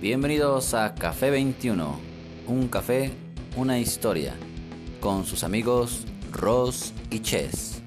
[0.00, 1.98] Bienvenidos a Café 21,
[2.46, 3.10] un café,
[3.56, 4.36] una historia,
[5.00, 7.82] con sus amigos Ross y Chess.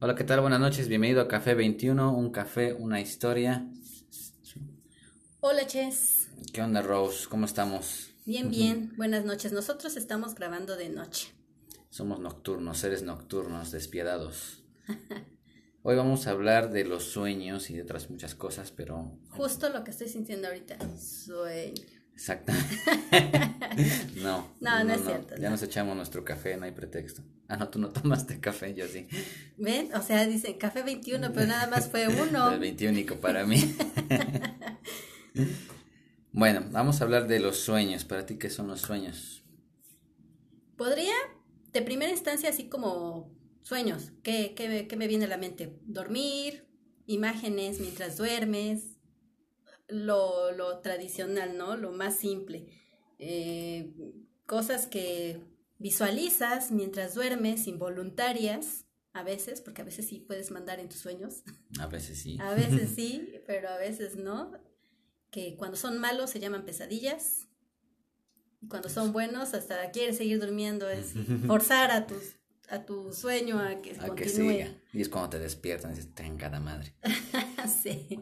[0.00, 0.40] Hola, ¿qué tal?
[0.40, 3.68] Buenas noches, bienvenido a Café 21, un café, una historia.
[5.38, 6.28] Hola, Chess.
[6.52, 7.28] ¿Qué onda, Rose?
[7.28, 8.10] ¿Cómo estamos?
[8.26, 8.92] Bien, bien.
[8.96, 9.52] Buenas noches.
[9.52, 11.39] Nosotros estamos grabando de noche.
[11.90, 14.62] Somos nocturnos, seres nocturnos, despiadados.
[15.82, 19.18] Hoy vamos a hablar de los sueños y de otras muchas cosas, pero...
[19.30, 20.78] Justo lo que estoy sintiendo ahorita.
[20.96, 21.82] Sueño.
[22.14, 22.76] Exactamente.
[24.22, 25.34] no, no, no, es cierto.
[25.36, 27.22] Ya nos echamos nuestro café, no hay pretexto.
[27.48, 29.08] Ah, no, tú no tomaste café, yo sí.
[29.56, 29.92] ¿Ven?
[29.94, 32.52] O sea, dicen café 21, pero nada más fue uno.
[32.52, 33.76] El 21 para mí.
[36.30, 38.04] bueno, vamos a hablar de los sueños.
[38.04, 39.42] Para ti, ¿qué son los sueños?
[40.76, 41.14] Podría
[41.72, 45.78] de primera instancia, así como sueños, ¿qué, qué, me viene a la mente?
[45.82, 46.66] Dormir,
[47.06, 48.96] imágenes mientras duermes,
[49.88, 51.76] lo, lo tradicional, ¿no?
[51.76, 52.66] Lo más simple.
[53.18, 53.92] Eh,
[54.46, 55.40] cosas que
[55.78, 61.42] visualizas mientras duermes, involuntarias, a veces, porque a veces sí puedes mandar en tus sueños.
[61.80, 62.38] A veces sí.
[62.40, 64.52] A veces sí, pero a veces no.
[65.30, 67.48] Que cuando son malos se llaman pesadillas.
[68.60, 71.14] Y cuando son buenos, hasta quieres seguir durmiendo, es
[71.46, 74.66] forzar a tus a tu sueño a que continúe.
[74.92, 76.94] Y es cuando te despiertan y dices, cada madre.
[77.82, 78.20] sí.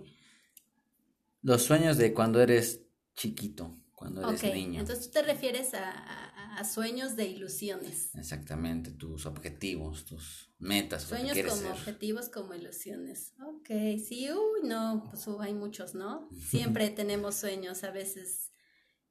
[1.43, 2.83] Los sueños de cuando eres
[3.15, 4.81] chiquito, cuando eres niño.
[4.81, 8.15] Entonces tú te refieres a, a, sueños de ilusiones.
[8.15, 11.03] Exactamente, tus objetivos, tus metas.
[11.03, 13.35] Sueños como objetivos, como ilusiones.
[13.47, 13.69] Ok,
[14.05, 16.29] sí, uy, no, pues uh, hay muchos, ¿no?
[16.49, 18.48] Siempre tenemos sueños, a veces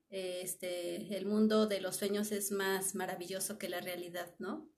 [0.09, 4.69] este, el mundo de los sueños es más maravilloso que la realidad, ¿no?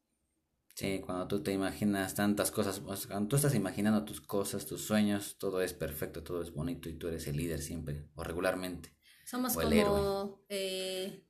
[0.75, 5.37] Sí, cuando tú te imaginas tantas cosas, cuando tú estás imaginando tus cosas, tus sueños,
[5.37, 8.95] todo es perfecto, todo es bonito y tú eres el líder siempre o regularmente.
[9.25, 11.25] Somos como eh,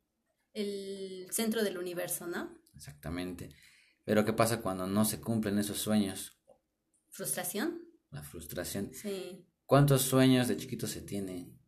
[0.54, 2.56] el centro del universo, ¿no?
[2.76, 3.50] Exactamente.
[4.06, 6.40] Pero ¿qué pasa cuando no se cumplen esos sueños?
[7.10, 7.82] Frustración.
[8.12, 8.94] La frustración.
[8.94, 9.46] Sí.
[9.66, 11.59] ¿Cuántos sueños de chiquito se tiene?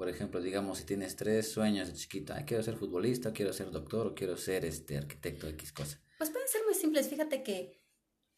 [0.00, 4.06] Por ejemplo, digamos, si tienes tres sueños de chiquito, quiero ser futbolista, quiero ser doctor
[4.06, 6.02] o quiero ser este arquitecto, X cosa.
[6.16, 7.06] Pues pueden ser muy simples.
[7.06, 7.84] Fíjate que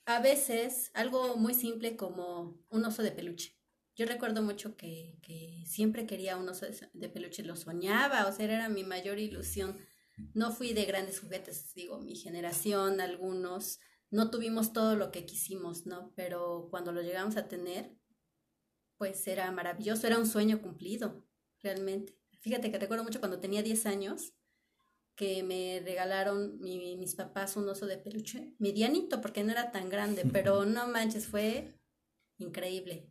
[0.05, 3.57] a veces algo muy simple como un oso de peluche.
[3.95, 8.45] Yo recuerdo mucho que, que siempre quería un oso de peluche, lo soñaba, o sea,
[8.45, 9.79] era mi mayor ilusión.
[10.35, 13.79] No fui de grandes juguetes, digo, mi generación, algunos,
[14.11, 16.13] no tuvimos todo lo que quisimos, ¿no?
[16.17, 17.97] Pero cuando lo llegamos a tener,
[18.97, 21.25] pues era maravilloso, era un sueño cumplido
[21.63, 22.19] realmente.
[22.41, 24.35] Fíjate que recuerdo mucho cuando tenía 10 años
[25.15, 30.25] que me regalaron mis papás un oso de peluche, medianito porque no era tan grande,
[30.33, 31.79] pero no manches, fue
[32.39, 33.11] increíble.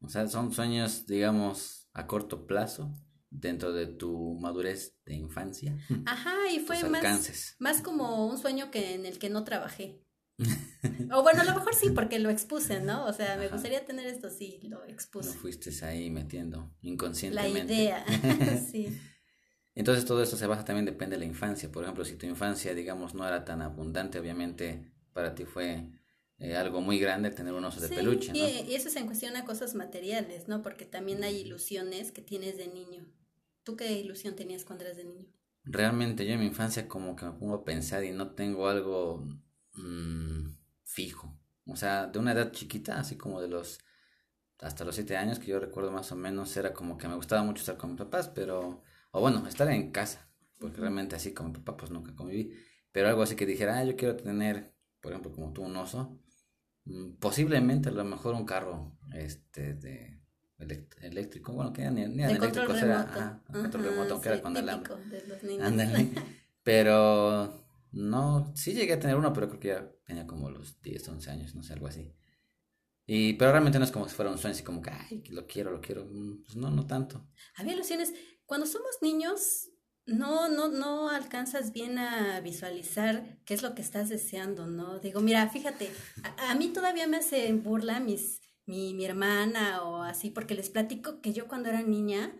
[0.00, 2.92] O sea, son sueños, digamos, a corto plazo
[3.30, 5.76] dentro de tu madurez de infancia.
[6.04, 10.05] Ajá, y fue más, más como un sueño que en el que no trabajé.
[11.12, 13.06] o bueno, a lo mejor sí, porque lo expuse, ¿no?
[13.06, 15.30] O sea, me gustaría tener esto, sí, lo expuse.
[15.30, 17.72] Lo fuiste ahí metiendo inconscientemente.
[17.72, 18.04] La idea,
[18.70, 19.00] sí.
[19.74, 21.70] Entonces todo eso se basa también, depende de la infancia.
[21.70, 25.90] Por ejemplo, si tu infancia, digamos, no era tan abundante, obviamente para ti fue
[26.38, 28.32] eh, algo muy grande tener un oso de peluche.
[28.32, 28.38] ¿no?
[28.38, 30.62] Y, y eso se cuestiona cosas materiales, ¿no?
[30.62, 33.06] Porque también hay ilusiones que tienes de niño.
[33.64, 35.26] ¿Tú qué ilusión tenías cuando eras de niño?
[35.64, 39.26] Realmente yo en mi infancia como que me pongo a pensar y no tengo algo
[39.76, 41.38] mmm, fijo.
[41.66, 43.80] O sea, de una edad chiquita, así como de los
[44.60, 47.42] hasta los siete años, que yo recuerdo más o menos, era como que me gustaba
[47.42, 51.46] mucho estar con mis papás, pero, o bueno, estar en casa, porque realmente así con
[51.46, 52.54] mi papá pues nunca conviví,
[52.90, 56.18] pero algo así que dijera, ah, yo quiero tener, por ejemplo, como tú, un oso,
[56.84, 60.22] mm, posiblemente a lo mejor un carro, este, de
[60.58, 64.94] eléctrico, bueno, que ni, ni eléctrico, era, control remoto, aunque era con alambre.
[66.62, 67.65] Pero
[67.96, 71.30] no, sí llegué a tener uno, pero creo que ya tenía como los 10, 11
[71.30, 72.14] años, no sé, algo así.
[73.06, 75.46] Y, pero realmente no es como si fuera un sueño, así como que, ay, lo
[75.46, 76.04] quiero, lo quiero.
[76.04, 77.26] Mm, pues no, no tanto.
[77.54, 78.12] Había ilusiones.
[78.44, 79.70] Cuando somos niños,
[80.04, 84.98] no, no, no alcanzas bien a visualizar qué es lo que estás deseando, ¿no?
[84.98, 85.90] Digo, mira, fíjate,
[86.38, 91.22] a, mí todavía me hace burla mis, mi, mi hermana o así, porque les platico
[91.22, 92.36] que yo cuando era niña,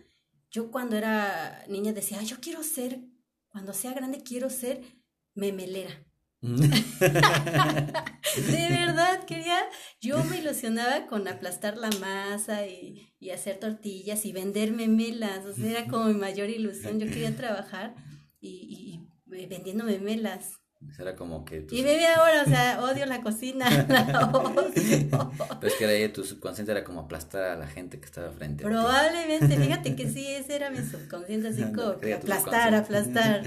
[0.51, 3.01] yo cuando era niña decía, yo quiero ser,
[3.47, 4.96] cuando sea grande quiero ser
[5.37, 6.07] memelera.
[6.41, 6.57] Mm.
[6.59, 6.69] de
[8.69, 9.59] verdad, quería,
[10.01, 15.53] yo me ilusionaba con aplastar la masa y, y, hacer tortillas y vender memelas, o
[15.53, 17.95] sea, era como mi mayor ilusión, yo quería trabajar
[18.39, 20.59] y, y, vendiendo memelas.
[20.99, 21.65] Era como que...
[21.71, 25.31] Y bebé ahora, o sea, odio la cocina, la odio.
[25.59, 28.63] Pero es que ahí tu subconsciente era como aplastar a la gente que estaba frente.
[28.63, 33.43] Probablemente, fíjate que sí, ese era mi subconsciente, así como aplastar, aplastar.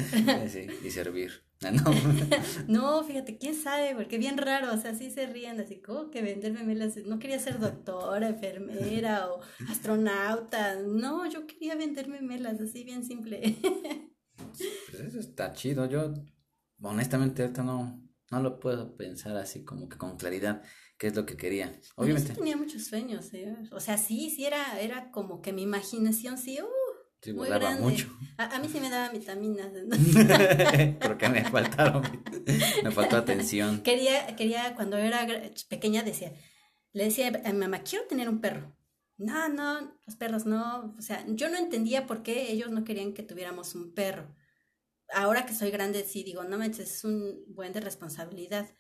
[0.49, 1.45] Sí, y servir.
[1.65, 1.93] Ah, no.
[2.69, 6.23] no, fíjate, quién sabe, porque bien raro, o sea, sí se ríen, así como que
[6.23, 6.97] venderme memelas.
[7.05, 10.77] No quería ser doctora, enfermera o astronauta.
[10.77, 13.59] No, yo quería venderme melas, así bien simple.
[14.37, 15.85] Pues eso está chido.
[15.85, 16.15] Yo,
[16.81, 20.63] honestamente, ahorita no, no lo puedo pensar así como que con claridad
[20.97, 21.79] qué es lo que quería.
[21.97, 22.31] Obviamente.
[22.31, 23.55] Yo tenía muchos sueños, ¿eh?
[23.73, 26.67] O sea, sí, sí era, era como que mi imaginación sí, uh,
[27.23, 27.83] Sí, muy grande.
[27.83, 28.09] mucho.
[28.39, 29.69] A, mí sí me daba vitaminas.
[30.99, 32.03] Creo que me faltaron.
[32.83, 33.83] me faltó atención.
[33.83, 35.27] Quería, quería, cuando era
[35.69, 36.33] pequeña, decía,
[36.93, 38.75] le decía a mi mamá, quiero tener un perro.
[39.19, 40.95] No, no, los perros no.
[40.99, 44.35] O sea, yo no entendía por qué ellos no querían que tuviéramos un perro.
[45.13, 48.71] Ahora que soy grande, sí digo, no manches, es un buen de responsabilidad.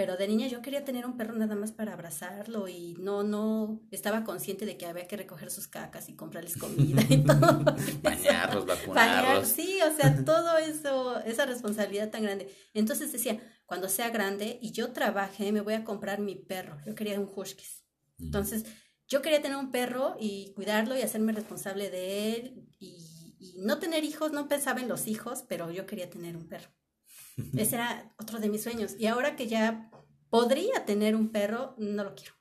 [0.00, 3.82] Pero de niña yo quería tener un perro nada más para abrazarlo y no, no
[3.90, 7.62] estaba consciente de que había que recoger sus cacas y comprarles comida y todo.
[8.02, 9.46] Bañarlos, vacunarlos.
[9.46, 12.50] sí, o sea, todo eso, esa responsabilidad tan grande.
[12.72, 16.78] Entonces decía, cuando sea grande y yo trabaje, me voy a comprar mi perro.
[16.86, 17.84] Yo quería un huskies.
[18.18, 18.64] Entonces,
[19.06, 23.78] yo quería tener un perro y cuidarlo y hacerme responsable de él y, y no
[23.78, 26.70] tener hijos, no pensaba en los hijos, pero yo quería tener un perro.
[27.56, 28.96] Ese era otro de mis sueños.
[28.98, 29.90] Y ahora que ya
[30.30, 32.34] podría tener un perro, no lo quiero.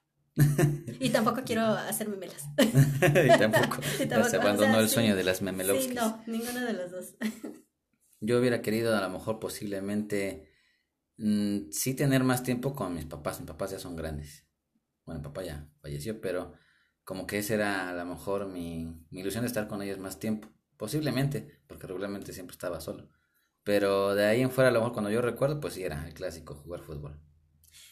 [0.99, 2.47] y tampoco quiero hacer memelas.
[2.57, 3.81] y tampoco.
[4.29, 5.39] Se abandonó el sueño de las.
[5.39, 7.15] Sí, no, ninguno de los dos.
[8.21, 10.51] Yo hubiera querido a lo mejor posiblemente
[11.17, 13.39] mm, sí tener más tiempo con mis papás.
[13.39, 14.45] Mis papás ya son grandes.
[15.05, 16.53] Bueno, mi papá ya falleció, pero
[17.03, 20.19] como que esa era a lo mejor mi, mi ilusión de estar con ellos más
[20.19, 20.49] tiempo.
[20.77, 23.09] Posiblemente, porque regularmente siempre estaba solo.
[23.63, 26.13] Pero de ahí en fuera, a lo mejor cuando yo recuerdo, pues sí era el
[26.13, 27.19] clásico, jugar fútbol.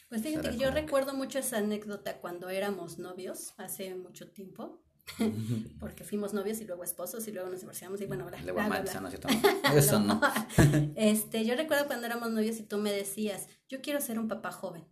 [0.08, 4.82] Pues fíjate que yo recuerdo mucho esa anécdota cuando éramos novios, hace mucho tiempo.
[5.80, 9.12] porque fuimos novios y luego esposos y luego nos divorciamos y bueno, bla, bla,
[9.74, 10.20] Eso no.
[10.96, 14.52] este, yo recuerdo cuando éramos novios y tú me decías, yo quiero ser un papá
[14.52, 14.84] joven.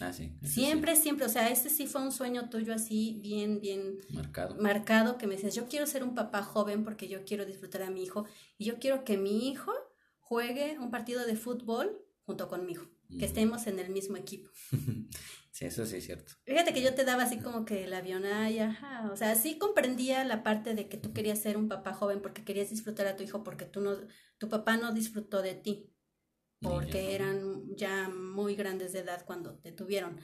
[0.00, 0.32] Ah, sí.
[0.44, 4.54] Siempre, siempre, o sea, ese sí fue un sueño tuyo así, bien, bien marcado.
[4.60, 7.90] marcado, que me decías, yo quiero ser un papá joven porque yo quiero disfrutar a
[7.90, 8.24] mi hijo
[8.58, 9.72] y yo quiero que mi hijo
[10.28, 12.84] juegue un partido de fútbol junto conmigo,
[13.18, 14.50] que estemos en el mismo equipo.
[15.50, 16.34] sí, eso sí es cierto.
[16.44, 19.56] Fíjate que yo te daba así como que el avión, ay, ajá, o sea, sí
[19.56, 23.16] comprendía la parte de que tú querías ser un papá joven porque querías disfrutar a
[23.16, 23.96] tu hijo porque tú no,
[24.36, 25.90] tu papá no disfrutó de ti,
[26.60, 30.20] porque eran ya muy grandes de edad cuando te tuvieron.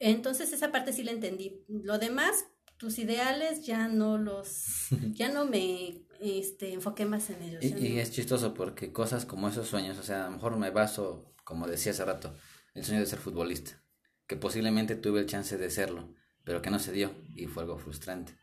[0.00, 1.64] Entonces esa parte sí la entendí.
[1.68, 2.46] Lo demás,
[2.76, 7.64] tus ideales ya no los, ya no me este, enfoqué más en ellos.
[7.64, 11.34] Y, es chistoso porque cosas como esos sueños, o sea, a lo mejor me baso,
[11.44, 12.36] como decía hace rato,
[12.74, 13.82] el sueño de ser futbolista,
[14.26, 17.78] que posiblemente tuve el chance de serlo, pero que no se dio y fue algo
[17.78, 18.36] frustrante.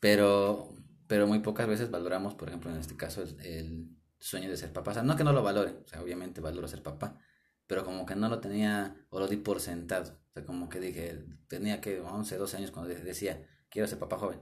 [0.00, 0.74] Pero,
[1.06, 3.88] pero muy pocas veces valoramos, por ejemplo, en este caso, el,
[4.20, 4.90] sueño de ser papá.
[4.90, 7.18] O sea, no que no lo valore, o sea, obviamente valoro ser papá,
[7.68, 10.18] pero como que no lo tenía o lo di por sentado.
[10.30, 14.18] O sea, como que dije, tenía que 11, 12 años cuando decía, quiero ser papá
[14.18, 14.40] joven.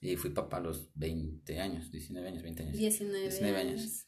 [0.00, 2.76] Y fui papá a los 20 años, 19 años, 20 años.
[2.76, 4.06] 19, años.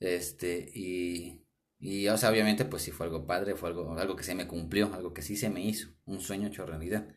[0.00, 1.44] Este, y,
[1.78, 4.48] y, o sea, obviamente, pues sí fue algo padre, fue algo, algo que se me
[4.48, 7.14] cumplió, algo que sí se me hizo, un sueño hecho realidad.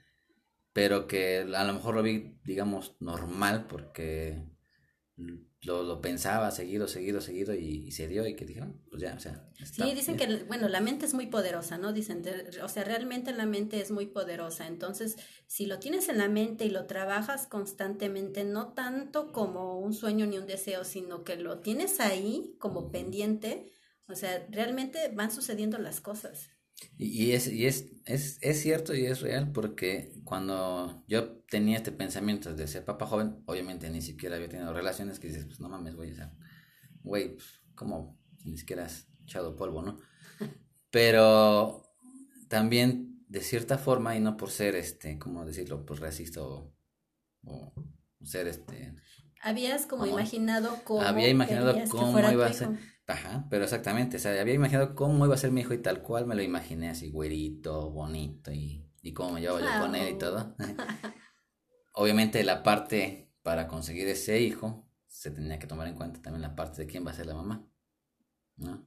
[0.74, 4.51] Pero que a lo mejor lo vi, digamos, normal, porque
[5.64, 9.20] lo, lo, pensaba seguido, seguido, seguido y, se dio y que dijeron, pues ya, o
[9.20, 9.48] sea.
[9.64, 11.94] sí, dicen que, bueno, la mente es muy poderosa, ¿no?
[11.94, 12.24] Dicen,
[12.64, 14.68] o sea, realmente la mente es muy poderosa.
[14.68, 19.94] Entonces, si lo tienes en la mente y lo trabajas constantemente, no tanto como un
[19.94, 23.72] sueño ni un deseo, sino que lo tienes ahí como pendiente,
[24.08, 26.51] o sea, realmente van sucediendo las cosas.
[26.98, 31.92] Y, es, y es, es, es, cierto y es real porque cuando yo tenía este
[31.92, 35.70] pensamiento de ser papá joven, obviamente ni siquiera había tenido relaciones que dices, pues no
[35.70, 36.34] mames, güey, o sea,
[37.04, 40.00] güey, pues, como ni siquiera has echado polvo, ¿no?
[40.92, 41.84] Pero
[42.48, 45.86] también de cierta forma, y no por ser, este, ¿cómo decirlo?
[45.86, 46.76] Pues racista o,
[47.44, 47.74] o
[48.24, 48.94] ser, este...
[49.42, 51.02] Habías como imaginado cómo...
[51.02, 52.70] Había imaginado cómo iba a ser
[53.12, 56.02] Ajá, pero exactamente, o sea, había imaginado cómo iba a ser mi hijo y tal
[56.02, 60.16] cual me lo imaginé así, güerito, bonito y, y cómo me llevaba yo con él
[60.16, 60.56] y todo.
[61.94, 66.56] Obviamente la parte para conseguir ese hijo se tenía que tomar en cuenta también la
[66.56, 67.68] parte de quién va a ser la mamá,
[68.56, 68.86] ¿no?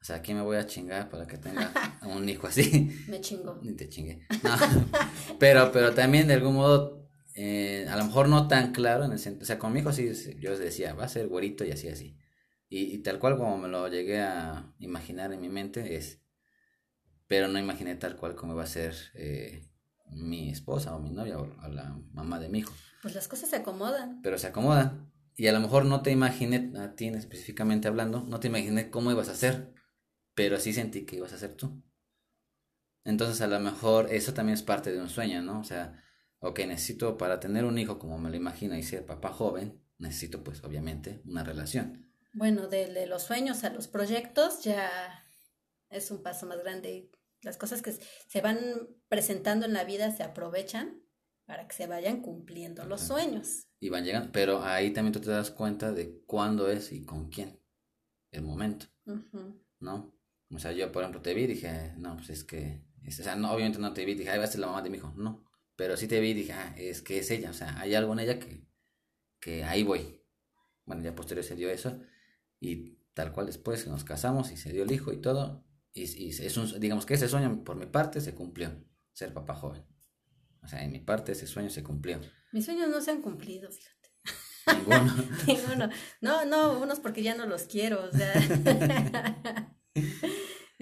[0.00, 2.90] O sea, ¿quién me voy a chingar para que tenga un hijo así?
[3.08, 3.58] Me chingo.
[3.62, 4.26] Ni te chingué.
[4.42, 4.56] No.
[5.38, 7.01] pero, pero también de algún modo,
[7.34, 9.92] eh, a lo mejor no tan claro en el sentido, o sea, con mi hijo
[9.92, 12.18] sí, yo decía, va a ser güerito y así, así
[12.68, 16.20] Y, tal cual como me lo llegué a imaginar en mi mente es,
[17.26, 19.68] pero no imaginé tal cual como iba a ser eh,
[20.10, 22.74] mi esposa o mi novia o, la mamá de mi hijo.
[23.00, 24.20] Pues las cosas se acomodan.
[24.22, 25.10] Pero se acomodan.
[25.34, 29.10] Y a lo mejor no te imaginé, a ti específicamente hablando, no te imaginé cómo
[29.10, 29.72] ibas a ser,
[30.34, 31.82] pero sí sentí que ibas a ser tú.
[33.04, 35.60] Entonces a lo mejor eso también es parte de un sueño, ¿no?
[35.60, 36.02] O sea,
[36.42, 40.42] ok, necesito para tener un hijo como me lo imagino y ser papá joven, necesito
[40.42, 42.12] pues obviamente una relación.
[42.34, 44.90] Bueno, de, de los sueños a los proyectos ya
[45.88, 47.10] es un paso más grande.
[47.42, 48.58] Las cosas que se van
[49.08, 51.02] presentando en la vida se aprovechan
[51.44, 53.68] para que se vayan cumpliendo los sueños.
[53.78, 57.28] Y van llegando, pero ahí también tú te das cuenta de cuándo es y con
[57.28, 57.60] quién,
[58.30, 58.86] el momento,
[59.80, 60.16] ¿no?
[60.50, 63.36] O sea, yo por ejemplo te vi y dije, no, pues es que, o sea,
[63.36, 65.12] no, obviamente no te vi, dije, ahí va a ser la mamá de mi hijo,
[65.16, 65.44] no,
[65.82, 68.12] pero sí te vi y dije, ah, es que es ella, o sea, hay algo
[68.12, 68.64] en ella que,
[69.40, 70.22] que ahí voy.
[70.84, 72.00] Bueno, ya posterior se dio eso
[72.60, 76.28] y tal cual después nos casamos y se dio el hijo y todo, y, y
[76.28, 78.70] es un, digamos que ese sueño por mi parte se cumplió,
[79.12, 79.84] ser papá joven.
[80.62, 82.20] O sea, en mi parte ese sueño se cumplió.
[82.52, 84.10] Mis sueños no se han cumplido, fíjate.
[84.78, 85.16] Ninguno.
[85.48, 85.90] Ninguno.
[86.20, 88.34] No, no, unos porque ya no los quiero, o sea.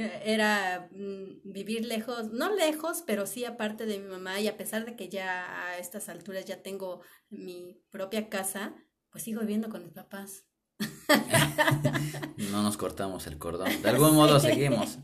[0.01, 4.85] Era mm, vivir lejos, no lejos, pero sí aparte de mi mamá y a pesar
[4.85, 8.75] de que ya a estas alturas ya tengo mi propia casa,
[9.11, 10.47] pues sigo viviendo con mis papás.
[12.51, 13.71] no nos cortamos el cordón.
[13.83, 14.99] De algún modo seguimos.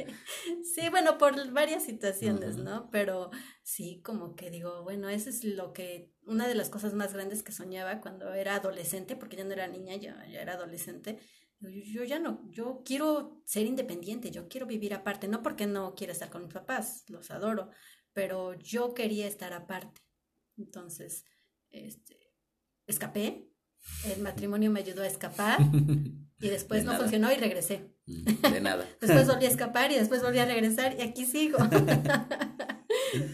[0.62, 2.88] Sí, bueno, por varias situaciones, ¿no?
[2.90, 3.30] Pero
[3.62, 7.42] sí, como que digo, bueno, eso es lo que, una de las cosas más grandes
[7.42, 11.18] que soñaba cuando era adolescente, porque ya no era niña, ya, ya era adolescente.
[11.60, 15.94] Yo, yo ya no, yo quiero ser independiente, yo quiero vivir aparte, no porque no
[15.94, 17.70] quiera estar con mis papás, los adoro,
[18.12, 20.02] pero yo quería estar aparte.
[20.58, 21.24] Entonces,
[21.70, 22.32] este,
[22.86, 23.50] escapé,
[24.04, 25.58] el matrimonio me ayudó a escapar
[26.40, 27.94] y después no funcionó y regresé.
[28.06, 28.86] Mm, de nada.
[29.00, 31.58] después volví a escapar y después volví a regresar y aquí sigo.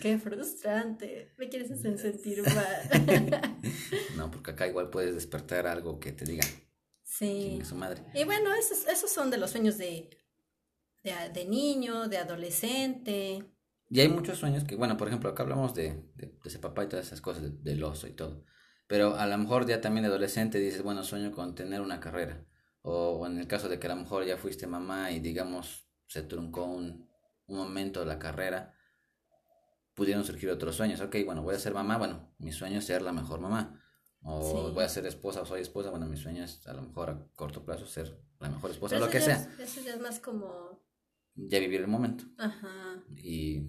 [0.01, 1.33] Qué frustrante.
[1.39, 3.57] Me quieres hacer sentir mal.
[4.17, 6.45] no, porque acá igual puedes despertar algo que te diga.
[7.23, 7.61] Sí.
[7.65, 8.03] Su madre.
[8.15, 10.11] Y bueno, esos, esos son de los sueños de,
[11.05, 13.45] de, niño, de adolescente.
[13.89, 16.89] Y hay muchos sueños que, bueno, por ejemplo, acá hablamos de, de, ese papá y
[16.89, 18.45] todas esas cosas, del oso y todo.
[18.89, 22.45] Pero a lo mejor ya también de adolescente dices, bueno, sueño con tener una carrera.
[22.81, 26.23] O, en el caso de que a lo mejor ya fuiste mamá y digamos se
[26.23, 27.09] truncó un,
[27.47, 28.75] un momento de la carrera,
[29.95, 31.01] pudieron surgir otros sueños.
[31.01, 33.81] Ok, bueno, voy a ser mamá, bueno, mi sueño es ser la mejor mamá.
[34.25, 37.11] O voy a ser esposa o soy esposa, bueno, mi sueño es a lo mejor
[37.11, 39.49] a corto plazo ser la mejor esposa, lo que sea.
[39.59, 40.81] eso ya es más como...
[41.35, 42.25] Ya vivir el momento.
[42.39, 43.03] Ajá.
[43.17, 43.67] Y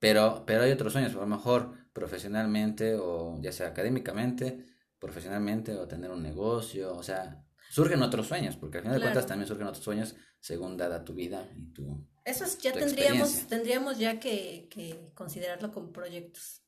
[0.00, 4.64] pero, pero hay otros sueños, a lo mejor profesionalmente o ya sea académicamente,
[4.98, 9.26] profesionalmente o tener un negocio, o sea, surgen otros sueños, porque al final de cuentas
[9.26, 12.08] también surgen otros sueños según dada tu vida y tu...
[12.24, 16.62] Esos ya tendríamos, tendríamos ya que, que, considerarlo como proyectos,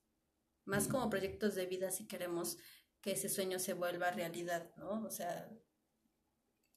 [0.67, 2.59] más como proyectos de vida si queremos
[3.02, 5.04] que ese sueño se vuelva realidad, ¿no?
[5.04, 5.50] O sea,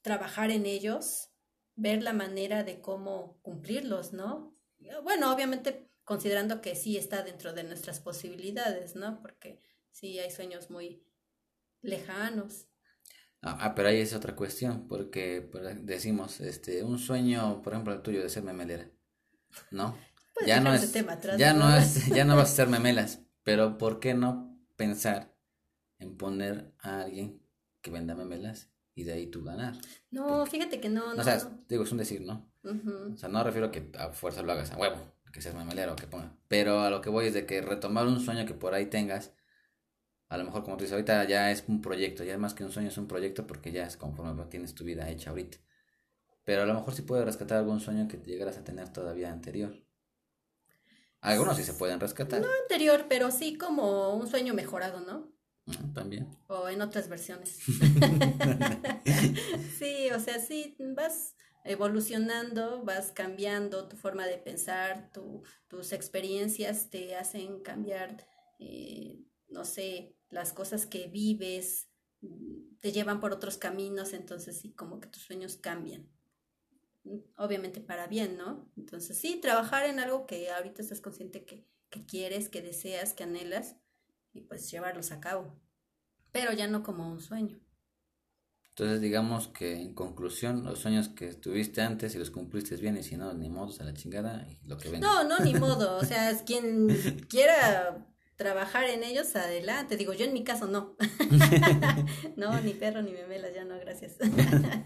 [0.02, 1.30] trabajar en ellos,
[1.76, 4.54] ver la manera de cómo cumplirlos, ¿no?
[5.02, 9.20] Bueno, obviamente considerando que sí está dentro de nuestras posibilidades, ¿no?
[9.22, 11.04] Porque sí hay sueños muy
[11.80, 12.68] lejanos.
[13.42, 15.48] Ah, ah pero ahí es otra cuestión, porque
[15.82, 18.90] decimos, este, un sueño, por ejemplo, el tuyo de ser memelera,
[19.70, 19.96] ¿no?
[20.44, 20.92] ya no es,
[21.38, 21.74] ya ¿no?
[21.74, 25.35] es, ya no vas a ser memelas, pero ¿por qué no pensar
[25.98, 27.40] en poner a alguien
[27.80, 29.74] que venda memelas y de ahí tú ganar?
[30.10, 31.20] No, fíjate que no, no.
[31.20, 31.38] O sea,
[31.68, 32.50] digo, es un decir, ¿no?
[32.64, 34.96] O sea, no refiero a que a fuerza lo hagas a huevo,
[35.32, 36.36] que seas mamelero, que ponga.
[36.48, 39.32] Pero a lo que voy es de que retomar un sueño que por ahí tengas,
[40.28, 42.64] a lo mejor como tú dices, ahorita ya es un proyecto, ya es más que
[42.64, 45.58] un sueño, es un proyecto porque ya es conforme tienes tu vida hecha ahorita.
[46.44, 49.32] Pero a lo mejor sí puedes rescatar algún sueño que te llegaras a tener todavía
[49.32, 49.74] anterior.
[51.20, 52.40] Algunos sí se pueden rescatar.
[52.40, 55.35] No anterior, pero sí como un sueño mejorado, ¿no?
[55.66, 56.28] Mm, también.
[56.46, 57.58] O en otras versiones.
[59.78, 66.90] sí, o sea, sí, vas evolucionando, vas cambiando tu forma de pensar, tu, tus experiencias
[66.90, 68.26] te hacen cambiar,
[68.60, 69.18] eh,
[69.48, 71.88] no sé, las cosas que vives,
[72.20, 76.08] mm, te llevan por otros caminos, entonces sí, como que tus sueños cambian.
[77.04, 78.70] Mm, obviamente para bien, ¿no?
[78.76, 83.24] Entonces sí, trabajar en algo que ahorita estás consciente que, que quieres, que deseas, que
[83.24, 83.76] anhelas,
[84.36, 85.58] y pues llevarlos a cabo.
[86.32, 87.58] Pero ya no como un sueño.
[88.70, 93.02] Entonces, digamos que en conclusión, los sueños que tuviste antes, y los cumpliste bien, y
[93.02, 95.06] si no, ni modo, a la chingada, y lo que venga.
[95.06, 95.96] No, no, ni modo.
[95.96, 96.88] O sea, es quien
[97.30, 99.96] quiera trabajar en ellos, adelante.
[99.96, 100.96] Digo, yo en mi caso no.
[102.36, 104.16] no, ni perro ni memelas, ya no, gracias.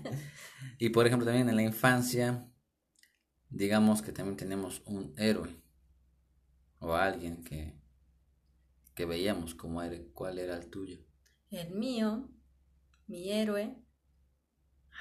[0.78, 2.49] y por ejemplo también en la infancia,
[3.49, 5.61] digamos que también tenemos un héroe
[6.78, 7.79] o alguien que,
[9.00, 10.99] que veíamos como era, cuál era el tuyo.
[11.50, 12.28] El mío,
[13.07, 13.83] mi héroe,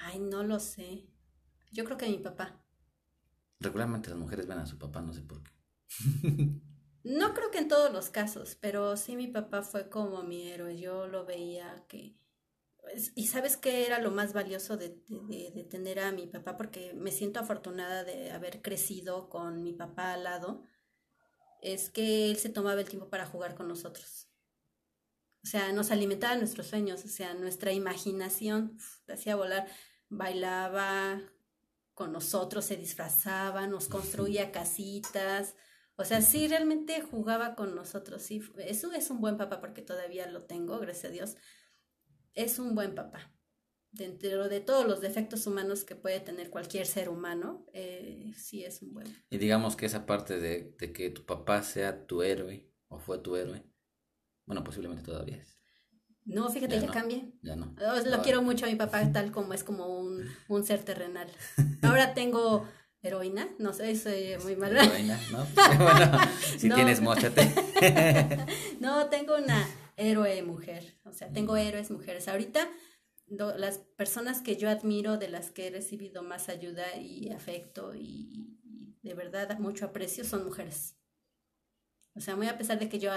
[0.03, 1.10] ay, no lo sé.
[1.74, 2.63] Yo creo que mi papá.
[3.60, 5.51] Regularmente las mujeres ven a su papá, no sé por qué.
[7.03, 10.79] no creo que en todos los casos, pero sí mi papá fue como mi héroe.
[10.79, 12.15] Yo lo veía que...
[13.15, 16.94] Y sabes qué era lo más valioso de, de, de tener a mi papá, porque
[16.94, 20.63] me siento afortunada de haber crecido con mi papá al lado,
[21.62, 24.30] es que él se tomaba el tiempo para jugar con nosotros.
[25.44, 29.68] O sea, nos alimentaba nuestros sueños, o sea, nuestra imaginación hacía volar,
[30.10, 31.22] bailaba
[31.94, 35.56] con nosotros, se disfrazaba, nos construía casitas,
[35.96, 40.28] o sea, sí realmente jugaba con nosotros, sí, eso es un buen papá porque todavía
[40.28, 41.36] lo tengo, gracias a Dios,
[42.34, 43.34] es un buen papá.
[43.91, 48.81] Dentro de todos los defectos humanos que puede tener cualquier ser humano, eh, sí es
[48.81, 49.08] un buen.
[49.29, 53.17] Y digamos que esa parte de, de que tu papá sea tu héroe, o fue
[53.17, 53.63] tu héroe,
[54.46, 55.60] bueno, posiblemente todavía es.
[56.25, 57.34] No, fíjate, ya, ya no, cambié.
[57.41, 57.74] Ya no.
[57.77, 58.24] Lo no.
[58.24, 61.27] quiero mucho a mi papá, tal como es como un, un ser terrenal.
[61.81, 62.67] Ahora tengo
[63.01, 64.84] heroína, no sé, soy muy mala.
[64.84, 65.46] Heroína, ¿no?
[65.79, 66.19] bueno,
[66.58, 66.75] si no.
[66.75, 67.51] tienes, mochate.
[68.79, 69.67] no, tengo una
[69.98, 72.27] héroe mujer, o sea, tengo héroes mujeres.
[72.27, 72.69] Ahorita lo,
[73.29, 78.59] las personas que yo admiro, de las que he recibido más ayuda y afecto y,
[78.63, 80.95] y de verdad mucho aprecio, son mujeres.
[82.15, 83.12] O sea, muy a pesar de que yo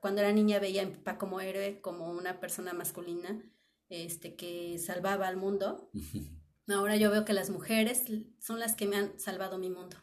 [0.00, 3.42] cuando era niña veía a mi papá como héroe, como una persona masculina,
[3.88, 5.90] este, que salvaba al mundo.
[6.68, 8.04] Ahora yo veo que las mujeres
[8.38, 9.96] son las que me han salvado mi mundo.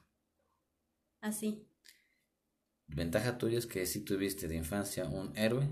[1.21, 1.65] Así.
[2.87, 5.67] Ventaja tuya es que sí tuviste de infancia un héroe.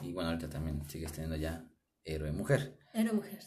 [0.00, 1.70] Y bueno, ahorita también sigues teniendo ya
[2.04, 2.78] héroe mujer.
[2.92, 3.40] Héroe mujer.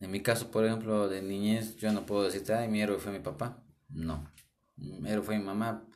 [0.00, 3.12] En mi caso, por ejemplo, de niñez, yo no puedo decirte, ay, mi héroe fue
[3.12, 3.64] mi papá.
[3.88, 4.30] No.
[4.76, 5.88] Mi héroe fue mi mamá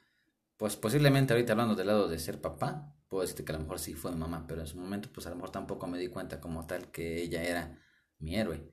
[0.61, 3.79] pues posiblemente ahorita hablando del lado de ser papá, puedo decirte que a lo mejor
[3.79, 6.09] sí fue mi mamá, pero en su momento pues a lo mejor tampoco me di
[6.09, 7.83] cuenta como tal que ella era
[8.19, 8.71] mi héroe.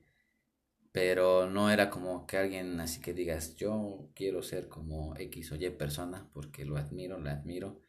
[0.92, 5.56] Pero no era como que alguien así que digas, yo quiero ser como X o
[5.56, 7.80] Y persona porque lo admiro, la admiro.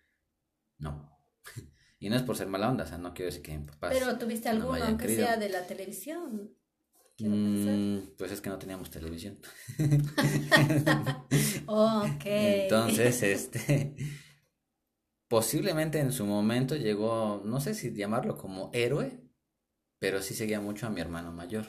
[0.78, 1.20] No.
[2.00, 3.60] y no es por ser mala onda, o sea, no quiero decir que.
[3.82, 5.28] Pero tuviste alguno, no aunque querido.
[5.28, 6.56] sea de la televisión.
[7.20, 9.38] Mm, pues es que no teníamos televisión.
[11.66, 12.24] ok.
[12.24, 13.96] Entonces, este,
[15.28, 19.20] posiblemente en su momento llegó, no sé si llamarlo como héroe,
[20.00, 21.66] pero sí seguía mucho a mi hermano mayor.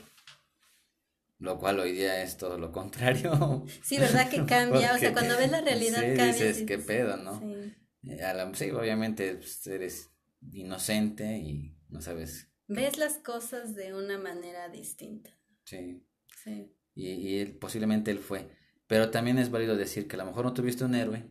[1.41, 3.65] Lo cual hoy día es todo lo contrario.
[3.83, 4.91] Sí, ¿verdad que cambia?
[4.91, 6.27] Porque, o sea, cuando ves la realidad sí, cambia.
[6.27, 7.41] Dices, qué pedo, ¿no?
[7.41, 10.11] Sí, la, sí obviamente pues, eres
[10.53, 12.49] inocente y no sabes.
[12.69, 15.31] Ves las cosas de una manera distinta.
[15.65, 16.07] Sí.
[16.43, 16.75] Sí.
[16.95, 18.51] Y, y él, posiblemente él fue.
[18.87, 21.31] Pero también es válido decir que a lo mejor no tuviste un héroe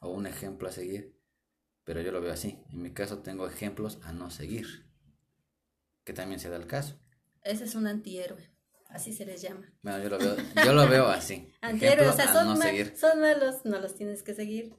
[0.00, 1.16] o un ejemplo a seguir.
[1.84, 2.58] Pero yo lo veo así.
[2.72, 4.66] En mi caso tengo ejemplos a no seguir.
[6.04, 7.00] Que también se da el caso.
[7.42, 8.50] Ese es un antihéroe.
[8.88, 9.72] Así se les llama.
[9.82, 11.48] Bueno, yo lo veo, yo lo veo así.
[11.60, 14.74] Antihéroes, o sea, son, no mal, son malos, no los tienes que seguir.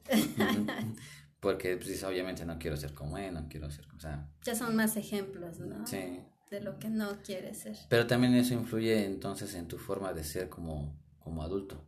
[1.40, 3.98] Porque, pues, obviamente no quiero ser como él, no quiero ser como...
[3.98, 5.86] O sea, ya son más ejemplos, ¿no?
[5.86, 6.20] Sí
[6.50, 7.76] de lo que no quieres ser.
[7.88, 11.86] Pero también eso influye entonces en tu forma de ser como, como adulto.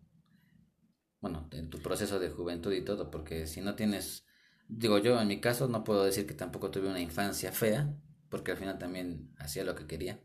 [1.20, 4.24] Bueno, en tu proceso de juventud y todo, porque si no tienes,
[4.68, 7.94] digo yo en mi caso no puedo decir que tampoco tuve una infancia fea,
[8.28, 10.22] porque al final también hacía lo que quería,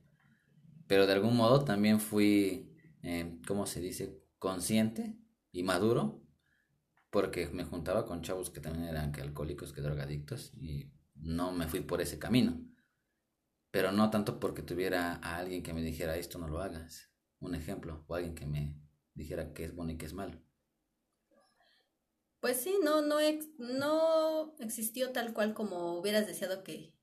[0.87, 2.71] pero de algún modo también fui,
[3.03, 5.17] eh, ¿cómo se dice?, consciente
[5.51, 6.21] y maduro,
[7.15, 11.67] porque me juntaba con chavos que también eran que alcohólicos, que drogadictos, y no me
[11.67, 12.59] fui por ese camino
[13.75, 17.55] pero no tanto porque tuviera a alguien que me dijera esto no lo hagas, un
[17.55, 18.79] ejemplo, o alguien que me
[19.13, 20.41] dijera que es bueno y que es malo.
[22.39, 26.95] Pues sí, no, no, ex, no existió tal cual como hubieras deseado que,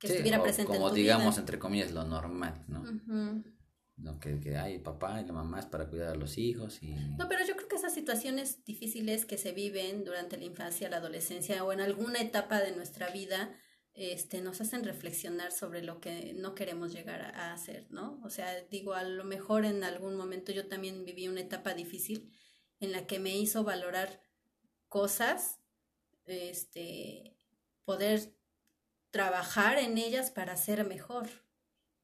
[0.00, 1.40] que sí, estuviera presente como en tu digamos vida.
[1.40, 2.80] entre comillas lo normal, ¿no?
[2.80, 3.57] Uh -huh.
[3.98, 6.94] No, que, que hay papá y la mamá es para cuidar a los hijos y...
[7.18, 10.98] No, pero yo creo que esas situaciones difíciles que se viven durante la infancia, la
[10.98, 13.52] adolescencia o en alguna etapa de nuestra vida,
[13.98, 18.20] este, nos hacen reflexionar sobre lo que no queremos llegar a, hacer, ¿no?
[18.22, 22.32] O sea, digo, a lo mejor en algún momento yo también viví una etapa difícil
[22.78, 24.22] en la que me hizo valorar
[24.88, 25.58] cosas,
[26.26, 27.36] este,
[27.84, 28.32] poder
[29.10, 31.28] trabajar en ellas para ser mejor.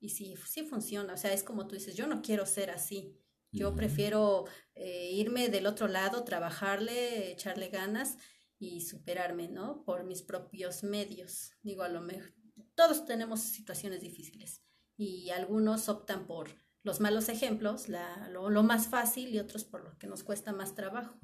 [0.05, 3.19] Y sí, sí funciona, o sea, es como tú dices, yo no quiero ser así,
[3.51, 3.77] yo uh -huh.
[3.77, 8.19] prefiero eh, irme del otro lado, trabajarle, echarle ganas
[8.59, 9.83] y superarme, ¿no?
[9.83, 11.53] Por mis propios medios.
[11.63, 12.35] Digo, a lo mejor
[12.75, 14.63] todos tenemos situaciones difíciles
[14.99, 16.51] y algunos optan por
[16.83, 20.53] los malos ejemplos, la, lo, lo, más fácil y otros por lo que nos cuesta
[20.53, 21.19] más trabajo.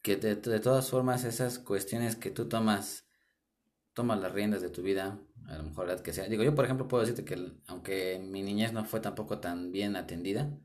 [0.00, 3.04] Que de, de, todas formas esas cuestiones que tú tomas,
[3.94, 6.28] tomas las riendas de tu vida, a lo mejor la que sea.
[6.28, 9.96] Digo, yo por ejemplo puedo decirte que aunque mi niñez no fue tampoco tan bien
[9.96, 10.58] atendida,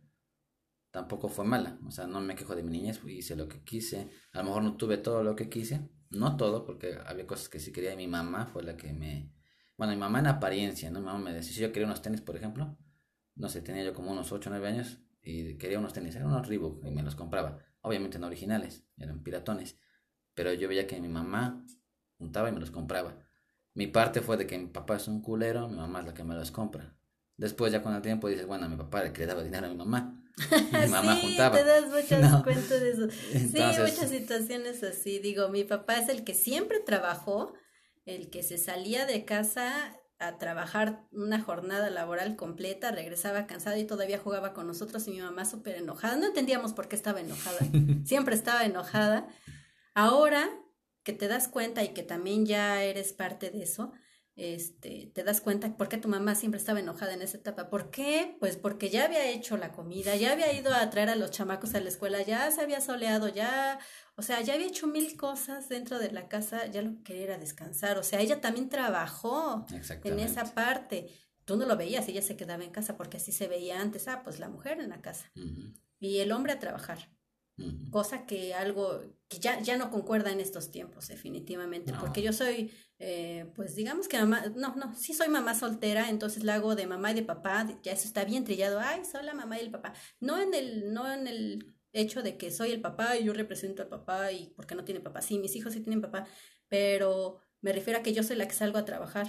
[0.92, 1.80] tampoco fue mala.
[1.86, 4.10] O sea, no me quejo de mi niñez, hice lo que quise.
[4.34, 7.60] A lo mejor no tuve todo lo que quise, no todo, porque había cosas que
[7.60, 7.94] sí quería.
[7.94, 9.34] Y mi mamá fue la que me...
[9.78, 11.00] Bueno, mi mamá en apariencia, ¿no?
[11.00, 12.78] Mi mamá me decía, si yo quería unos tenis, por ejemplo,
[13.36, 16.28] no sé, tenía yo como unos 8 o 9 años y quería unos tenis, eran
[16.28, 17.60] unos Reebok y me los compraba.
[17.82, 19.80] Obviamente no originales, eran piratones.
[20.34, 21.66] Pero yo veía que mi mamá
[22.18, 23.18] juntaba y me los compraba.
[23.74, 26.24] Mi parte fue de que mi papá es un culero, mi mamá es la que
[26.24, 26.96] me los compra.
[27.38, 30.18] Después ya con el tiempo dices, bueno, mi papá le daba dinero a mi mamá.
[30.72, 31.58] Mi mamá sí, juntaba.
[31.58, 33.10] te das muchas cuentas de eso.
[33.10, 35.20] sí, muchas situaciones así.
[35.20, 37.54] Digo, mi papá es el que siempre trabajó,
[38.06, 43.84] el que se salía de casa a trabajar una jornada laboral completa, regresaba cansado y
[43.84, 46.16] todavía jugaba con nosotros y mi mamá súper enojada.
[46.16, 47.60] No entendíamos por qué estaba enojada,
[48.06, 49.28] siempre estaba enojada.
[49.96, 50.50] Ahora
[51.04, 53.92] que te das cuenta y que también ya eres parte de eso,
[54.36, 57.70] este, te das cuenta por qué tu mamá siempre estaba enojada en esa etapa.
[57.70, 58.38] ¿Por qué?
[58.40, 61.76] Pues porque ya había hecho la comida, ya había ido a traer a los chamacos
[61.76, 63.80] a la escuela, ya se había soleado, ya,
[64.16, 67.24] o sea, ya había hecho mil cosas dentro de la casa, ya lo que quería
[67.24, 67.98] era descansar.
[67.98, 69.66] O sea, ella también trabajó
[70.04, 71.10] en esa parte.
[71.44, 74.08] Tú no lo veías, ella se quedaba en casa porque así se veía antes.
[74.08, 75.30] Ah, pues la mujer en la casa.
[76.00, 77.10] Y el hombre a trabajar.
[77.90, 82.70] Cosa que algo que ya, ya no concuerda en estos tiempos, definitivamente, porque yo soy,
[83.00, 86.86] eh, pues digamos que mamá, no, no, sí soy mamá soltera, entonces la hago de
[86.86, 89.72] mamá y de papá, ya eso está bien trillado, ay, soy la mamá y el
[89.72, 93.34] papá, no en el, no en el hecho de que soy el papá y yo
[93.34, 96.28] represento al papá y porque no tiene papá, sí, mis hijos sí tienen papá,
[96.68, 99.28] pero me refiero a que yo soy la que salgo a trabajar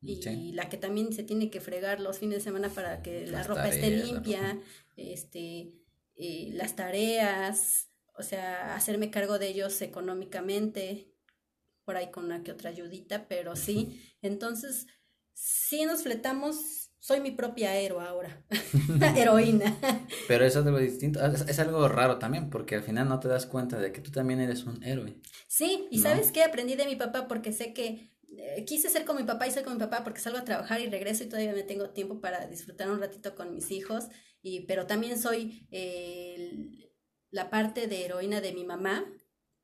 [0.00, 3.42] y la que también se tiene que fregar los fines de semana para que la
[3.42, 4.60] ropa esté limpia,
[4.96, 5.72] este
[6.16, 11.12] y las tareas, o sea, hacerme cargo de ellos económicamente,
[11.84, 14.86] por ahí con una que otra ayudita, pero sí, entonces,
[15.32, 18.44] sí nos fletamos, soy mi propia héroe ahora,
[19.16, 19.76] heroína.
[20.28, 23.44] Pero eso es algo distinto, es, algo raro también, porque al final no te das
[23.44, 25.20] cuenta de que tú también eres un héroe.
[25.46, 26.42] Sí, y ¿sabes qué?
[26.42, 29.64] Aprendí de mi papá porque sé que eh, quise ser como mi papá y soy
[29.64, 32.46] como mi papá porque salgo a trabajar y regreso y todavía me tengo tiempo para
[32.46, 34.06] disfrutar un ratito con mis hijos,
[34.44, 36.92] y, pero también soy eh,
[37.30, 39.10] la parte de heroína de mi mamá,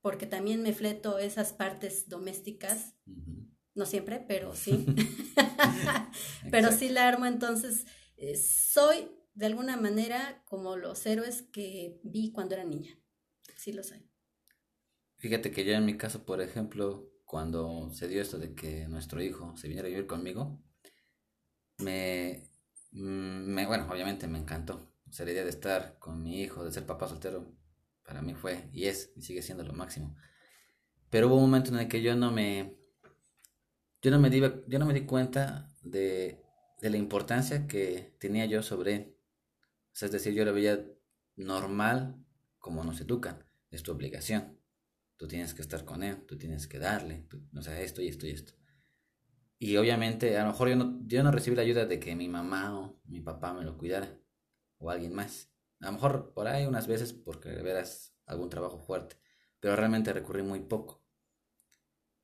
[0.01, 2.95] porque también me fleto esas partes domésticas,
[3.75, 4.87] no siempre, pero sí,
[6.51, 7.85] pero sí la armo, entonces
[8.17, 12.99] eh, soy de alguna manera como los héroes que vi cuando era niña,
[13.55, 14.09] sí lo soy.
[15.17, 19.21] Fíjate que yo en mi caso, por ejemplo, cuando se dio esto de que nuestro
[19.21, 20.59] hijo se viniera a vivir conmigo,
[21.77, 22.50] me,
[22.91, 24.91] me bueno, obviamente me encantó.
[25.09, 27.53] O sea, la idea de estar con mi hijo, de ser papá soltero,
[28.03, 30.15] para mí fue y es y sigue siendo lo máximo.
[31.09, 32.77] Pero hubo un momento en el que yo no me
[34.01, 36.43] yo no me di, yo no me di cuenta de,
[36.81, 39.17] de la importancia que tenía yo sobre él.
[39.93, 40.83] Es decir, yo lo veía
[41.35, 42.15] normal
[42.59, 44.61] como nos educan, es tu obligación
[45.21, 48.25] tú tienes que estar con él, tú tienes que darle, o sea, esto y esto
[48.25, 48.53] y esto.
[49.63, 52.27] Y obviamente, a lo mejor yo no, yo no recibí la ayuda de que mi
[52.27, 54.17] mamá o mi papá me lo cuidara,
[54.79, 55.51] o alguien más.
[55.81, 59.17] A lo mejor por ahí unas veces porque veras algún trabajo fuerte,
[59.59, 61.05] pero realmente recurrí muy poco.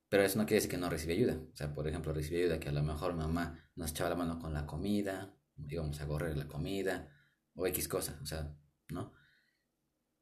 [0.10, 1.40] Pero eso no quiere decir que no recibí ayuda.
[1.54, 4.40] O sea, por ejemplo, recibí ayuda que a lo mejor mamá nos echaba la mano
[4.40, 5.38] con la comida,
[5.70, 7.08] íbamos a correr la comida,
[7.54, 8.52] o X cosa, o sea,
[8.90, 9.14] ¿no?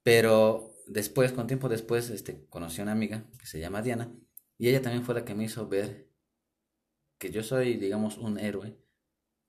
[0.04, 4.14] Pero después, con tiempo después, este, conocí una amiga que se llama Diana
[4.58, 6.14] y ella también fue la que me hizo ver
[7.18, 8.78] que yo soy, digamos, un héroe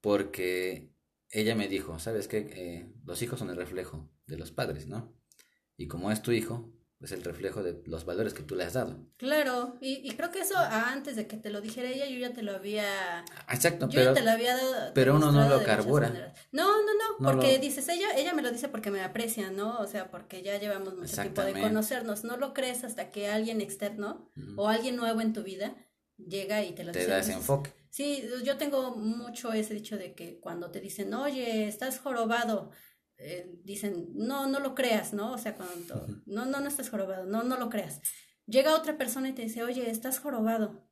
[0.01, 0.93] porque
[1.31, 2.39] ella me dijo, ¿sabes qué?
[2.53, 5.13] Eh, los hijos son el reflejo de los padres, ¿no?
[5.77, 8.73] Y como es tu hijo, es el reflejo de los valores que tú le has
[8.73, 9.07] dado.
[9.19, 12.43] Claro, y, creo que eso antes de que te lo dijera ella, yo ya te
[12.43, 13.25] lo había...
[13.51, 16.33] Exacto, pero, te lo había dado, pero uno no lo carbura.
[16.53, 19.79] No, no, no, porque dices, ella ella me lo dice porque me aprecia, ¿no?
[19.79, 22.25] O sea, porque ya llevamos mucho tiempo de conocernos.
[22.25, 25.77] No lo crees hasta que alguien externo o alguien nuevo en tu vida
[26.17, 27.05] llega y te lo dice.
[27.05, 27.73] Te da ese enfoque.
[27.91, 32.71] Sí, yo tengo mucho ese dicho de que cuando te dicen, oye, estás jorobado,
[33.17, 35.33] eh, dicen, no, no lo creas, ¿no?
[35.33, 38.03] O sea, cuando, no, no, no estás jorobado, no, no lo creas.
[38.47, 40.87] Llega otra persona y te dice, oye, estás jorobado.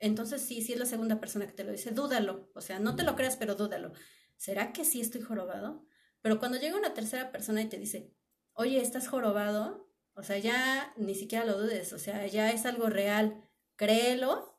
[0.00, 2.50] Entonces, sí, sí es la segunda persona que te lo dice, dúdalo.
[2.54, 3.92] O sea, no te lo creas, pero dúdalo.
[4.36, 5.86] ¿Será que sí estoy jorobado?
[6.22, 8.12] Pero cuando llega una tercera persona y te dice,
[8.52, 12.88] oye, estás jorobado, o sea, ya ni siquiera lo dudes, o sea, ya es algo
[12.88, 14.57] real, créelo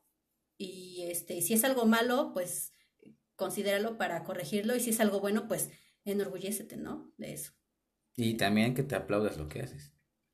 [0.60, 2.74] y este, si es algo malo, pues
[3.36, 5.69] considéralo para corregirlo y si es algo bueno, pues
[6.04, 7.13] enorgullécete, ¿no?
[7.17, 7.54] De eso.
[8.17, 9.93] Y también que te aplaudas lo que haces.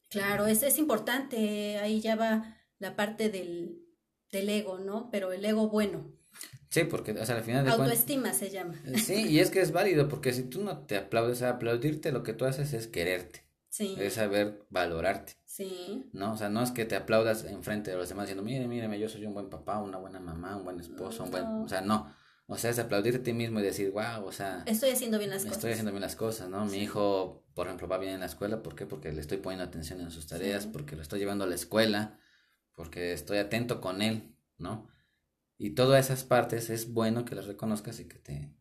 [0.09, 3.85] Claro, es, es importante, ahí ya va la parte del,
[4.31, 5.09] del ego, ¿no?
[5.11, 6.11] Pero el ego bueno.
[6.71, 8.81] Sí, porque, o sea, al final de Autoestima se llama.
[8.95, 12.23] Sí, y es que es válido, porque si tú no te aplaudes, a aplaudirte, lo
[12.23, 13.44] que tú haces es quererte.
[13.75, 13.93] Sí.
[13.99, 15.33] Es saber valorarte.
[15.43, 16.09] Sí.
[16.13, 16.31] ¿No?
[16.31, 19.09] O sea, no es que te aplaudas enfrente de los demás diciendo, mire, mire, yo
[19.09, 21.43] soy un buen papá, una buena mamá, un buen esposo, un buen...
[21.43, 22.09] O sea, no.
[22.47, 24.63] O sea, es aplaudirte a ti mismo y decir, wow, o sea...
[24.65, 25.57] Estoy haciendo bien las cosas.
[25.57, 26.65] Estoy haciendo bien las cosas, ¿no?
[26.65, 28.85] Mi hijo, por ejemplo, va bien en la escuela, ¿por qué?
[28.85, 32.17] Porque le estoy poniendo atención en sus tareas, porque lo estoy llevando a la escuela,
[32.75, 34.87] porque estoy atento con él, ¿no?
[35.57, 38.55] Y todas esas partes es bueno que las reconozcas y que te,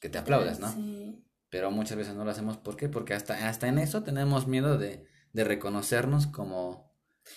[0.00, 0.72] que te aplaudas, ¿no?
[0.72, 1.23] Sí.
[1.54, 2.88] Pero muchas veces no lo hacemos, ¿por qué?
[2.88, 6.92] Porque hasta, hasta en eso tenemos miedo de, de reconocernos como...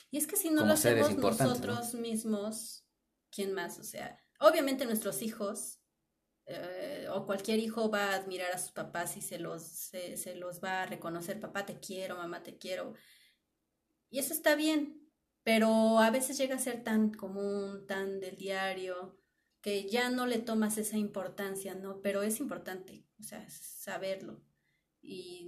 [0.10, 2.84] Y es que si no lo hacemos nosotros mismos,
[3.30, 3.77] ¿quién más?
[3.77, 5.82] O sea, obviamente nuestros hijos
[6.47, 10.63] eh, o cualquier hijo va a admirar a sus papás y se los, se, los
[10.63, 12.95] va a reconocer, papá te quiero, mamá te quiero.
[14.10, 15.08] Y eso está bien,
[15.43, 19.21] pero a veces llega a ser tan común, tan del diario,
[19.62, 22.01] que ya no le tomas esa importancia, ¿no?
[22.01, 24.41] Pero es importante, o sea, saberlo.
[25.01, 25.47] Y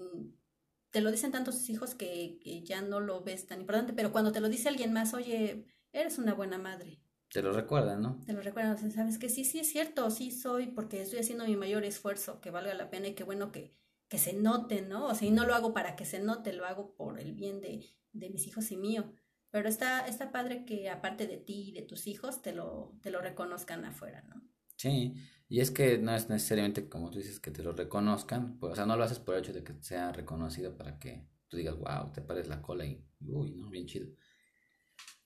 [0.92, 4.32] te lo dicen tantos hijos que, que ya no lo ves tan importante, pero cuando
[4.32, 7.02] te lo dice alguien más, oye, eres una buena madre,
[7.32, 8.20] te lo recuerdan, ¿no?
[8.26, 11.20] Te lo recuerdan, o sea, sabes que sí, sí es cierto, sí soy, porque estoy
[11.20, 13.76] haciendo mi mayor esfuerzo, que valga la pena y qué bueno que,
[14.08, 15.06] que se note, ¿no?
[15.06, 17.62] O sea, y no lo hago para que se note, lo hago por el bien
[17.62, 19.14] de, de mis hijos y mío.
[19.52, 23.12] Pero está, está padre que aparte de ti y de tus hijos, te lo, te
[23.12, 24.42] lo reconozcan afuera, ¿no?
[24.76, 25.14] Sí,
[25.50, 28.76] y es que no es necesariamente, como tú dices, que te lo reconozcan, pues, o
[28.76, 31.76] sea, no lo haces por el hecho de que sea reconocido para que tú digas,
[31.76, 34.08] wow, te pares la cola y, uy, no, bien chido.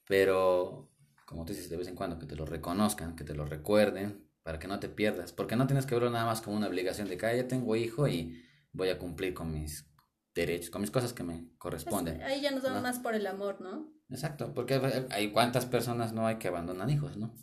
[0.08, 0.90] Pero
[1.26, 4.30] como tú dices, de vez en cuando, que te lo reconozcan, que te lo recuerden,
[4.44, 7.10] para que no te pierdas, porque no tienes que verlo nada más como una obligación
[7.10, 9.90] de que ah, ya tengo hijo y voy a cumplir con mis
[10.34, 12.18] derechos, con mis cosas que me corresponden.
[12.18, 13.94] Pues, ahí ya nos damos más por el amor, ¿no?
[14.10, 17.36] Exacto, porque hay cuántas personas no hay que abandonan hijos, ¿no?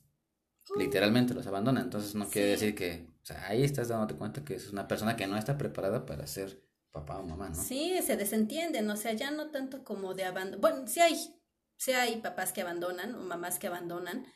[0.76, 4.54] Literalmente los abandonan, entonces no quiere decir que, o sea, ahí estás dándote cuenta que
[4.54, 7.54] es una persona que no está preparada para ser papá o mamá, ¿no?
[7.54, 11.16] Sí, se desentienden, o sea, ya no tanto como de abandono, bueno, sí hay
[11.80, 14.26] Sí hay papás que abandonan o mamás que abandonan.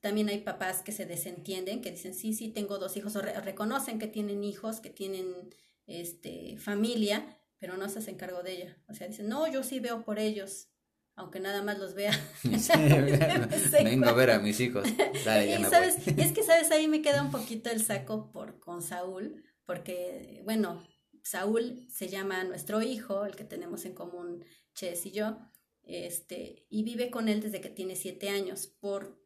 [0.00, 4.00] También hay papás que se desentienden, que dicen, sí, sí, tengo dos hijos, o reconocen
[4.00, 5.54] que tienen hijos, que tienen
[5.86, 8.76] este, familia, pero no se hacen cargo de ella.
[8.88, 10.70] O sea, dicen, no, yo sí veo por ellos,
[11.16, 12.12] aunque nada más los vea.
[13.84, 14.86] vengo a ver a mis hijos.
[14.88, 16.70] y, sabes, es que, ¿sabes?
[16.70, 20.82] Ahí me queda un poquito el saco por, con Saúl, porque, bueno,
[21.22, 24.44] Saúl se llama nuestro hijo, el que tenemos en común
[24.74, 25.38] Ches y yo,
[25.82, 28.66] este, y vive con él desde que tiene siete años.
[28.66, 29.20] Por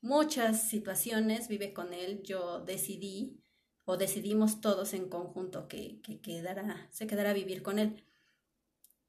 [0.00, 2.22] muchas situaciones vive con él.
[2.22, 3.42] Yo decidí
[3.84, 8.04] o decidimos todos en conjunto que, que quedara, se quedara a vivir con él.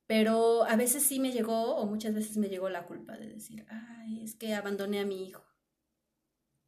[0.09, 3.63] Pero a veces sí me llegó, o muchas veces me llegó la culpa de decir,
[3.69, 5.45] ay, es que abandoné a mi hijo.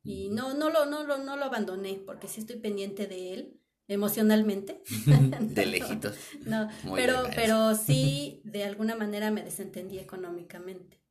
[0.04, 3.60] Y no, no lo, no lo, no lo abandoné, porque sí estoy pendiente de él,
[3.88, 4.84] emocionalmente.
[5.42, 6.16] de lejitos.
[6.46, 11.02] no, pero, pero sí, de alguna manera me desentendí económicamente.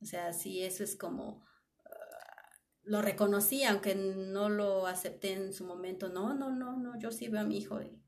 [0.00, 1.44] O sea, sí, eso es como,
[1.84, 2.50] ah,
[2.82, 6.08] lo reconocí, aunque no lo acepté en su momento.
[6.08, 8.02] No, no, no, no, yo sí veo a mi hijo y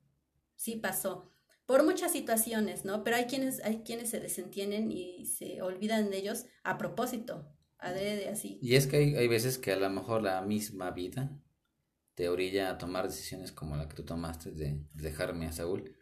[0.57, 1.34] sí pasó.
[1.66, 3.05] Por muchas situaciones, ¿no?
[3.05, 7.48] Pero hay quienes, hay quienes se desentienden y se olvidan de ellos a propósito,
[7.79, 8.59] adrede así.
[8.62, 11.40] Y es que hay, hay veces que a lo mejor la misma vida
[12.14, 15.96] te orilla a tomar decisiones como la que tú tomaste de dejarme a Saúl.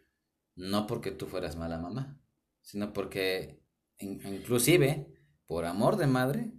[0.55, 2.19] No porque tú fueras mala mamá,
[2.61, 3.63] sino porque
[3.99, 5.07] inclusive
[5.47, 6.53] por amor de madre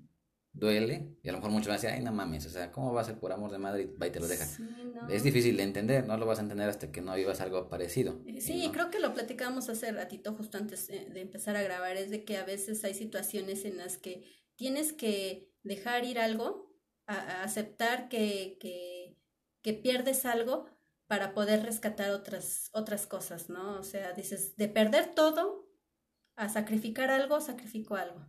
[0.55, 2.95] duele y a lo mejor muchos van a decir, ay no mames, o sea, ¿cómo
[2.95, 4.47] va a ser por amor de madre y va y te lo deja?
[5.11, 8.23] Es difícil de entender, no lo vas a entender hasta que no vivas algo parecido.
[8.41, 12.11] Sí, creo que lo platicamos hace ratito justo antes eh, de empezar a grabar, es
[12.11, 14.25] de que a veces hay situaciones en las que
[14.57, 16.73] tienes que dejar ir algo,
[17.07, 19.05] a, aceptar que, que
[19.65, 20.67] que pierdes algo
[21.07, 23.81] para poder rescatar otras, otras cosas, ¿no?
[23.81, 25.67] O sea, dices, de perder todo
[26.37, 28.27] a sacrificar algo, sacrifico algo.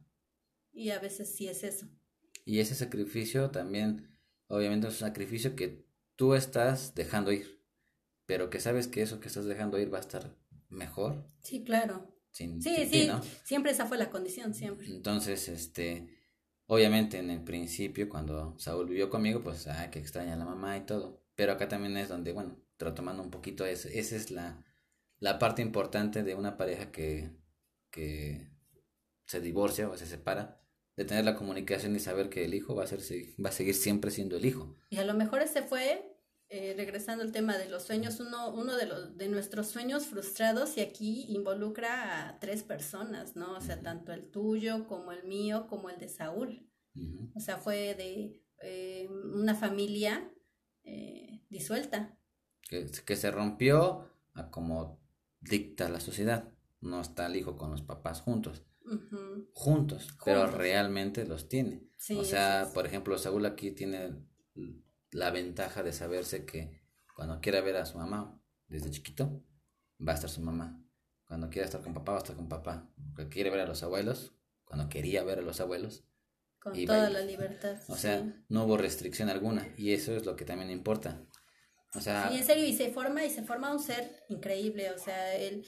[0.72, 1.88] Y a veces sí es eso.
[2.46, 4.08] Y ese sacrificio también,
[4.48, 7.62] obviamente es un sacrificio que tú estás dejando ir,
[8.26, 10.38] pero que sabes que eso que estás dejando ir va a estar
[10.70, 11.28] mejor.
[11.42, 12.16] Sí, claro.
[12.32, 13.10] sí, sí,
[13.44, 14.88] siempre esa fue la condición, siempre.
[14.88, 16.08] Entonces, este,
[16.68, 20.78] obviamente en el principio, cuando Saúl vivió conmigo, pues, ah, que extraña a la mamá
[20.78, 21.24] y todo.
[21.36, 24.64] Pero acá también es donde, bueno, retomando un poquito eso, esa es la,
[25.20, 27.32] la parte importante de una pareja que,
[27.90, 28.52] que
[29.26, 30.65] se divorcia o se separa,
[30.96, 33.00] de tener la comunicación y saber que el hijo va a, ser,
[33.44, 34.78] va a seguir siempre siendo el hijo.
[34.90, 36.16] Y a lo mejor ese fue
[36.48, 40.78] eh, regresando al tema de los sueños, uno, uno de, los, de nuestros sueños frustrados
[40.78, 43.58] y aquí involucra a tres personas, ¿no?
[43.58, 46.70] O sea, tanto el tuyo como el mío como el de Saúl.
[47.36, 50.32] O sea, fue de eh, una familia
[50.84, 52.18] eh, disuelta.
[52.70, 55.02] Que, que se rompió a como
[55.42, 56.54] dicta la sociedad.
[56.80, 58.64] No está el hijo con los papás juntos.
[59.54, 61.88] Juntos, pero realmente los tiene.
[62.18, 64.16] o sea, por ejemplo, Saúl aquí tiene
[65.12, 66.82] la ventaja de saberse que
[67.16, 69.44] cuando quiera ver a su mamá desde chiquito,
[70.06, 70.82] va a estar su mamá.
[71.28, 72.90] Cuando quiera estar con papá, va a estar con papá.
[73.14, 76.06] Cuando quiere ver a los abuelos, cuando quería ver a los abuelos.
[76.60, 77.78] Con toda la libertad.
[77.88, 81.26] O sea, no hubo restricción alguna y eso es lo que también importa.
[81.94, 82.30] O sea...
[82.30, 84.92] Sí, en serio, y se forma, y se forma un ser increíble.
[84.92, 85.66] O sea, él,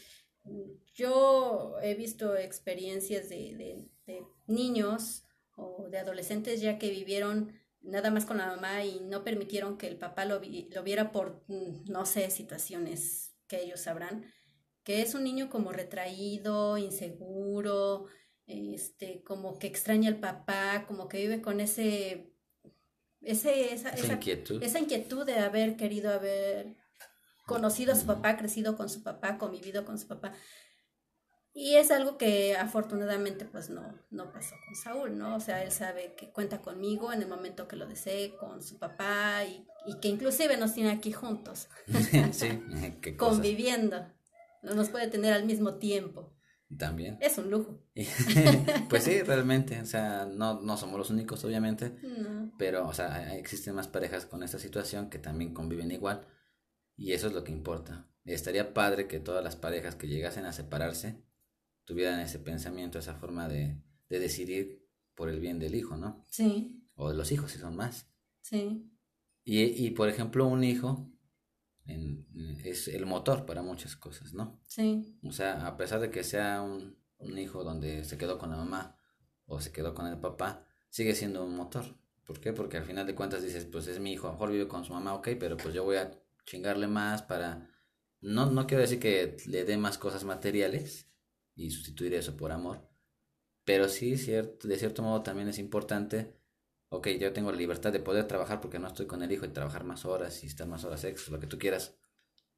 [0.94, 5.24] yo he visto experiencias de, de niños
[5.56, 9.88] o de adolescentes ya que vivieron nada más con la mamá y no permitieron que
[9.88, 14.26] el papá lo, lo viera por, mm, no sé, situaciones que ellos sabrán,
[14.84, 18.08] que es un niño como retraído, inseguro,
[18.46, 22.34] este, como que extraña al papá, como que vive con ese,
[23.22, 24.62] ese esa, esa, inquietud.
[24.64, 26.76] esa inquietud de haber querido haber
[27.48, 30.34] conocido a su papá, crecido con su papá, convivido con su papá.
[31.54, 33.82] Y es algo que afortunadamente pues no,
[34.12, 35.38] no pasó con Saúl, ¿no?
[35.38, 38.78] O sea, él sabe que cuenta conmigo en el momento que lo desee, con su
[38.78, 39.66] papá y,
[40.00, 41.70] que inclusive nos tiene aquí juntos.
[42.32, 42.62] sí,
[43.02, 44.06] qué conviviendo.
[44.62, 46.36] Nos puede tener al mismo tiempo.
[46.78, 47.18] También.
[47.22, 47.82] Es un lujo.
[48.90, 49.80] pues sí, realmente.
[49.80, 51.96] O sea, no, no somos los únicos, obviamente.
[52.58, 56.28] Pero, o sea, existen más parejas con esta situación que también conviven igual.
[56.98, 58.10] Y eso es lo que importa.
[58.26, 61.24] Estaría padre que todas las parejas que llegasen a separarse
[61.86, 66.26] tuvieran ese pensamiento, esa forma de, de decidir por el bien del hijo, ¿no?
[66.28, 66.84] Sí.
[66.96, 68.10] O de los hijos, si son más.
[68.42, 68.92] Sí.
[69.44, 71.10] Y, y por ejemplo, un hijo
[71.86, 72.28] en,
[72.66, 74.60] es el motor para muchas cosas, ¿no?
[74.68, 75.18] Sí.
[75.24, 78.58] O sea, a pesar de que sea un, un hijo donde se quedó con la
[78.58, 78.98] mamá
[79.46, 81.98] o se quedó con el papá, sigue siendo un motor.
[82.26, 82.52] ¿Por qué?
[82.52, 84.84] Porque al final de cuentas dices, pues es mi hijo, a lo mejor vive con
[84.84, 86.12] su mamá, ok, pero pues yo voy a
[86.48, 87.70] chingarle más para...
[88.22, 91.08] No, no quiero decir que le dé más cosas materiales,
[91.58, 92.88] y sustituir eso por amor.
[93.66, 96.38] Pero sí, cierto, de cierto modo también es importante,
[96.90, 99.50] ok, yo tengo la libertad de poder trabajar porque no estoy con el hijo y
[99.50, 101.98] trabajar más horas y estar más horas extras, lo que tú quieras,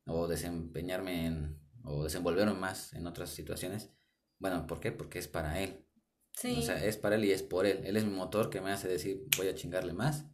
[0.05, 3.89] o desempeñarme en, o desenvolverme más en otras situaciones.
[4.37, 4.91] Bueno, ¿por qué?
[4.91, 5.85] Porque es para él.
[6.33, 6.57] Sí.
[6.59, 7.81] O sea, es para él y es por él.
[7.85, 10.25] Él es mi motor que me hace decir, voy a chingarle más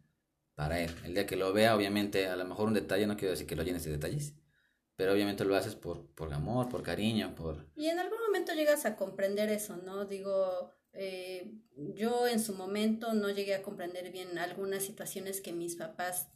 [0.56, 0.90] para él.
[1.04, 3.54] El día que lo vea, obviamente, a lo mejor un detalle, no quiero decir que
[3.54, 4.34] lo llenes de detalles,
[4.96, 7.68] pero obviamente lo haces por, por amor, por cariño, por...
[7.76, 10.06] Y en algún momento llegas a comprender eso, ¿no?
[10.06, 11.52] Digo, eh,
[11.94, 16.30] yo en su momento no llegué a comprender bien algunas situaciones que mis papás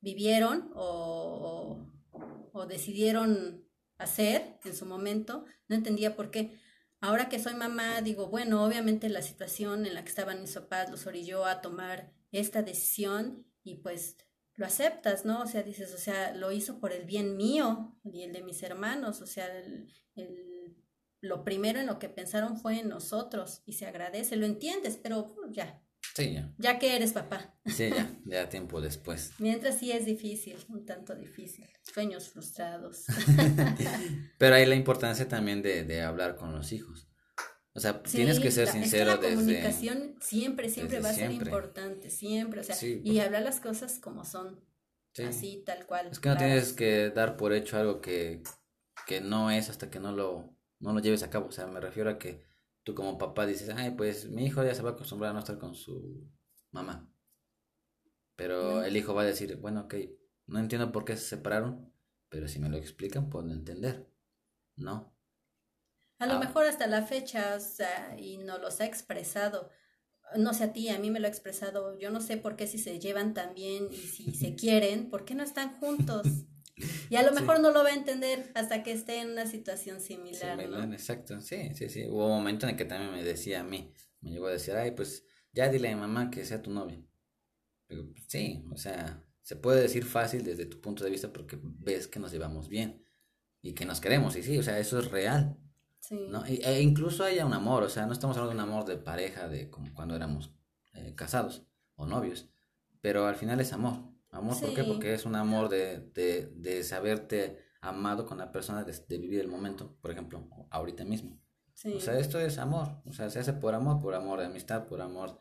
[0.00, 1.90] vivieron o,
[2.52, 3.66] o, decidieron
[3.98, 6.56] hacer en su momento, no entendía por qué.
[7.00, 10.90] Ahora que soy mamá, digo, bueno, obviamente la situación en la que estaban mis papás
[10.90, 14.16] los orilló a tomar esta decisión y pues
[14.56, 15.42] lo aceptas, ¿no?
[15.42, 18.62] O sea, dices, o sea, lo hizo por el bien mío y el de mis
[18.62, 19.88] hermanos, o sea, el,
[21.20, 25.34] lo primero en lo que pensaron fue en nosotros y se agradece, lo entiendes, pero
[25.50, 25.80] ya.
[26.14, 26.52] Sí, ya.
[26.58, 27.56] Ya que eres papá.
[27.66, 29.32] Sí, ya, ya tiempo después.
[29.38, 33.06] Mientras sí es difícil, un tanto difícil, sueños frustrados.
[34.38, 37.08] pero hay la importancia también de, de hablar con los hijos.
[37.76, 41.32] O sea, tienes que ser sincero es que la comunicación siempre, siempre va a ser
[41.32, 44.64] importante, siempre, o sea, y hablar las cosas como son,
[45.26, 46.06] así, tal cual.
[46.06, 48.44] Es que no tienes que dar por hecho algo que,
[49.08, 51.80] que no es hasta que no lo, no lo lleves a cabo, o sea, me
[51.80, 52.44] refiero a que
[52.84, 55.40] tú como papá dices, ay, pues mi hijo ya se va a acostumbrar a no
[55.40, 56.30] estar con su
[56.70, 57.10] mamá,
[58.36, 59.94] pero el hijo va a decir, bueno, ok,
[60.46, 61.92] no entiendo por qué se separaron,
[62.28, 64.08] pero si me lo explican, puedo entender,
[64.76, 65.13] ¿no?
[66.18, 66.38] A lo ah.
[66.38, 69.70] mejor hasta la fecha, o sea, y no los ha expresado.
[70.36, 71.98] No sé a ti, a mí me lo ha expresado.
[71.98, 75.24] Yo no sé por qué si se llevan tan bien y si se quieren, ¿por
[75.24, 76.26] qué no están juntos?
[77.08, 80.00] Y a lo mejor no lo va a entender hasta que esté en una situación
[80.00, 80.58] similar.
[80.58, 81.40] Similar, exacto.
[81.40, 82.06] Sí, sí, sí.
[82.08, 84.74] Hubo un momento en el que también me decía a mí, me llegó a decir,
[84.74, 87.00] ay, pues ya dile a mi mamá que sea tu novia.
[87.86, 92.08] Pero, sí, o sea, se puede decir fácil desde tu punto de vista porque ves
[92.08, 93.04] que nos llevamos bien
[93.60, 94.34] y que nos queremos.
[94.36, 95.56] Y sí, o sea, eso es real.
[96.10, 96.44] ¿No?
[96.46, 99.48] E, incluso haya un amor, o sea, no estamos hablando de un amor de pareja,
[99.48, 100.52] de como cuando éramos
[100.94, 102.48] eh, casados o novios,
[103.00, 103.98] pero al final es amor.
[104.30, 104.82] Amor, ¿por qué?
[104.82, 109.48] Porque es un amor de, de, de saberte amado con la persona, de, vivir el
[109.48, 111.40] momento, por ejemplo, ahorita mismo.
[111.94, 114.86] O sea, esto es amor, o sea, se hace por amor, por amor de amistad,
[114.86, 115.38] por amor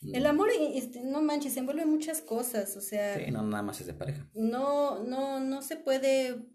[0.00, 3.18] El amor, este, no manches, se envuelve muchas cosas, o sea.
[3.18, 4.28] Sí, no nada más es de pareja.
[4.34, 6.46] No, no, no se puede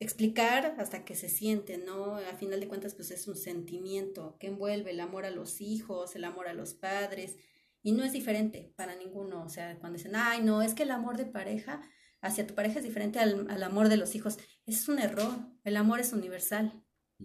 [0.00, 2.16] explicar hasta que se siente, ¿no?
[2.16, 6.16] A final de cuentas, pues es un sentimiento que envuelve el amor a los hijos,
[6.16, 7.36] el amor a los padres,
[7.82, 9.44] y no es diferente para ninguno.
[9.44, 11.82] O sea, cuando dicen, ay, no, es que el amor de pareja
[12.22, 14.38] hacia tu pareja es diferente al, al amor de los hijos.
[14.66, 15.32] Es un error.
[15.64, 16.82] El amor es universal.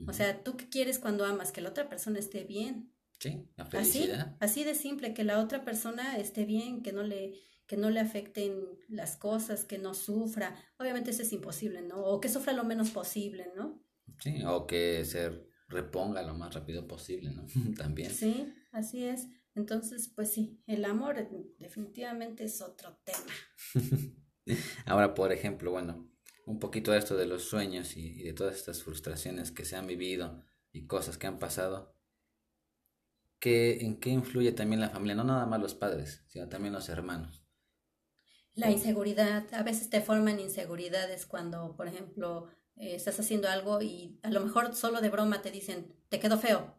[0.07, 1.53] O sea, ¿tú qué quieres cuando amas?
[1.53, 2.93] Que la otra persona esté bien.
[3.19, 4.35] Sí, la felicidad.
[4.41, 7.33] Así, así de simple, que la otra persona esté bien, que no le,
[7.67, 8.53] que no le afecten
[8.87, 10.55] las cosas, que no sufra.
[10.77, 12.03] Obviamente eso es imposible, ¿no?
[12.03, 13.83] O que sufra lo menos posible, ¿no?
[14.19, 17.45] Sí, o que se reponga lo más rápido posible, ¿no?
[17.77, 18.11] También.
[18.11, 19.27] Sí, así es.
[19.55, 23.33] Entonces, pues sí, el amor definitivamente es otro tema.
[24.85, 26.11] Ahora, por ejemplo, bueno,
[26.45, 29.87] un poquito de esto de los sueños y, de todas estas frustraciones que se han
[29.87, 31.95] vivido y cosas que han pasado.
[33.39, 35.15] ¿qué, ¿En qué influye también la familia?
[35.15, 37.44] No nada más los padres, sino también los hermanos.
[38.55, 39.45] La inseguridad.
[39.53, 42.47] A veces te forman inseguridades cuando, por ejemplo,
[42.77, 46.37] eh, estás haciendo algo y a lo mejor solo de broma te dicen, te quedó
[46.37, 46.75] feo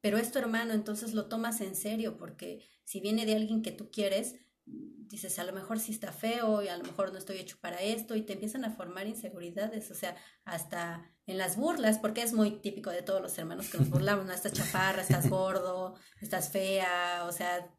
[0.00, 3.72] pero es tu hermano, entonces lo tomas en serio, porque si viene de alguien que
[3.72, 7.38] tú quieres, dices, a lo mejor sí está feo y a lo mejor no estoy
[7.38, 11.98] hecho para esto y te empiezan a formar inseguridades, o sea, hasta en las burlas,
[11.98, 14.32] porque es muy típico de todos los hermanos que nos burlamos, ¿no?
[14.32, 17.74] Estás chaparra, estás gordo, estás fea, o sea,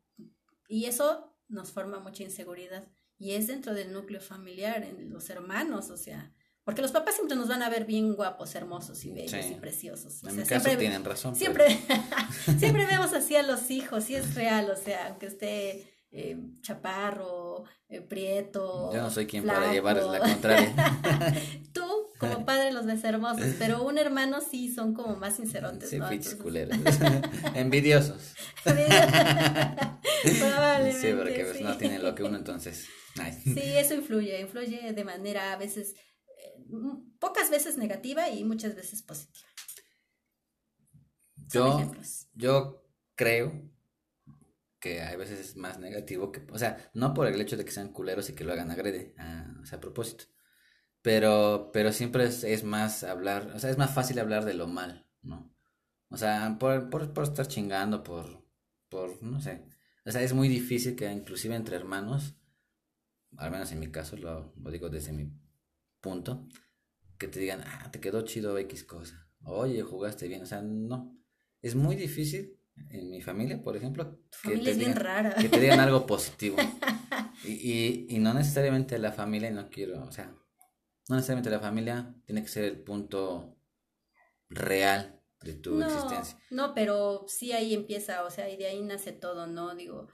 [0.68, 2.88] y eso nos forma mucha inseguridad
[3.18, 6.32] y es dentro del núcleo familiar, en los hermanos, o sea,
[6.64, 10.24] porque los papás siempre nos van a ver bien guapos, hermosos y bellos y preciosos.
[10.24, 11.36] en mi caso tienen razón.
[11.36, 11.66] Siempre,
[12.60, 17.66] siempre vemos así a los hijos, y es real, o sea, aunque esté eh, chaparro,
[17.88, 18.92] eh, prieto.
[18.94, 20.74] Yo no soy quien para llevarles la contraria.
[21.74, 21.84] Tú,
[22.20, 25.90] como padre, los ves hermosos, pero un hermano sí son como más sincerotes.
[25.90, 26.08] Sí, ¿no?
[26.42, 26.78] culeros.
[27.56, 28.34] Envidiosos.
[30.40, 31.02] Probablemente.
[31.02, 32.88] Sí, porque pues, no tienen lo que uno, entonces.
[33.44, 35.96] Sí, eso influye, influye de manera a veces
[37.20, 39.48] pocas veces negativa y muchas veces positiva.
[41.52, 41.92] Yo,
[42.34, 43.70] yo creo
[44.80, 47.72] que a veces es más negativo que, o sea, no por el hecho de que
[47.72, 50.26] sean culeros y que lo hagan agrede, a, o sea, a propósito,
[51.02, 55.08] pero, pero siempre es, más hablar, o sea, es más fácil hablar de lo mal,
[55.22, 55.54] ¿no?
[56.10, 58.46] O sea, por, por, por estar chingando, por,
[58.88, 59.66] por, no sé,
[60.06, 62.36] o sea, es muy difícil que inclusive entre hermanos,
[63.38, 65.32] al menos en mi caso, lo, lo digo desde mi
[66.02, 66.48] punto,
[67.18, 71.18] que te digan, ah, te quedó chido X cosa, oye, jugaste bien, o sea, no,
[71.62, 72.58] es muy difícil
[72.90, 75.36] en mi familia, por ejemplo, que te, digan, rara.
[75.36, 76.58] que te digan algo positivo.
[77.46, 80.36] Y, y, y, no necesariamente la familia, no quiero, o sea,
[81.08, 83.58] no necesariamente la familia tiene que ser el punto
[84.50, 86.38] real de tu existencia.
[86.50, 89.76] No, pero sí ahí empieza, o sea, y de ahí nace todo, ¿no?
[89.76, 90.08] Digo,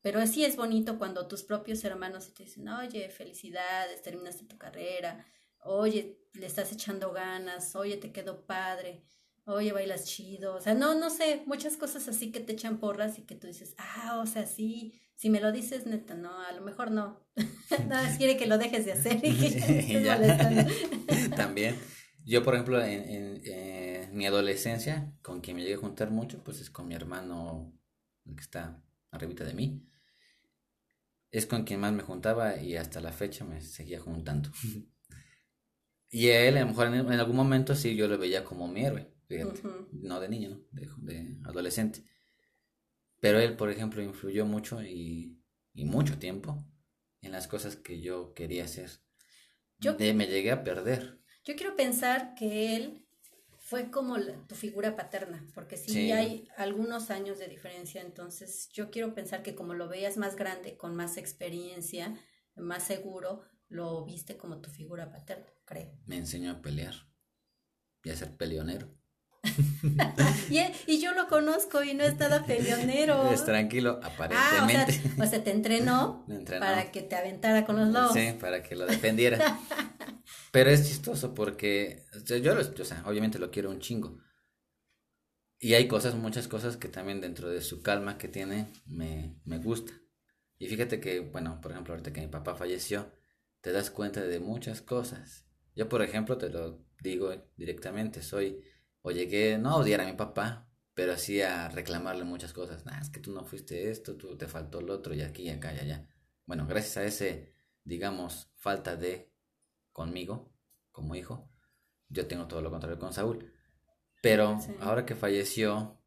[0.00, 5.26] pero sí es bonito cuando tus propios hermanos te dicen, oye, felicidades, terminaste tu carrera,
[5.64, 9.04] oye, le estás echando ganas, oye, te quedó padre,
[9.44, 13.18] oye, bailas chido, o sea, no, no sé, muchas cosas así que te echan porras
[13.18, 16.52] y que tú dices, ah, o sea, sí, si me lo dices, neta, no, a
[16.52, 17.24] lo mejor no,
[17.88, 21.78] nada más quiere que lo dejes de hacer y que También.
[22.24, 26.42] Yo, por ejemplo, en, en, en, mi adolescencia, con quien me llegué a juntar mucho,
[26.44, 27.72] pues es con mi hermano,
[28.24, 29.86] el que está arribita de mí
[31.32, 34.50] es con quien más me juntaba y hasta la fecha me seguía juntando.
[36.10, 39.10] y él, a lo mejor en, algún momento sí yo lo veía como mi héroe,
[39.26, 39.62] fíjate,
[39.92, 42.04] no de niño, de, adolescente.
[43.18, 45.38] Pero él, por ejemplo, influyó mucho y,
[45.74, 46.66] mucho tiempo
[47.22, 48.90] en las cosas que yo quería hacer.
[49.78, 51.21] Yo me llegué a perder.
[51.44, 53.06] Yo quiero pensar que él
[53.58, 54.16] fue como
[54.46, 59.54] tu figura paterna, porque sí, hay algunos años de diferencia, entonces yo quiero pensar que
[59.54, 62.16] como lo veías más grande, con más experiencia,
[62.54, 65.98] más seguro, lo viste como tu figura paterna, creo.
[66.04, 66.94] Me enseñó a pelear
[68.04, 68.94] y a ser peleonero.
[70.86, 73.30] y, yo lo conozco y no he estado peleonero.
[73.32, 75.00] Es tranquilo, aparentemente.
[75.18, 76.24] Ah, o, sea, te entrenó,
[76.60, 78.12] para que te aventara con los lobos.
[78.12, 79.58] Sí, para que lo defendiera.
[80.52, 84.18] Pero es chistoso porque yo, lo, o sea, obviamente lo quiero un chingo.
[85.58, 89.58] Y hay cosas, muchas cosas que también dentro de su calma que tiene me, me
[89.58, 89.92] gusta.
[90.58, 93.12] Y fíjate que, bueno, por ejemplo, ahorita que mi papá falleció,
[93.60, 95.46] te das cuenta de muchas cosas.
[95.74, 98.62] Yo, por ejemplo, te lo digo directamente, soy,
[99.02, 102.84] o llegué, no a odiar a mi papá, pero sí a reclamarle muchas cosas.
[102.86, 105.50] Nah, es que tú no fuiste esto, tú te faltó lo otro, y aquí, y
[105.50, 106.08] acá, y allá.
[106.46, 109.32] Bueno, gracias a ese, digamos, falta de
[109.92, 110.52] conmigo
[110.90, 111.50] como hijo.
[112.08, 113.52] Yo tengo todo lo contrario con Saúl.
[114.22, 116.00] Pero ahora que falleció,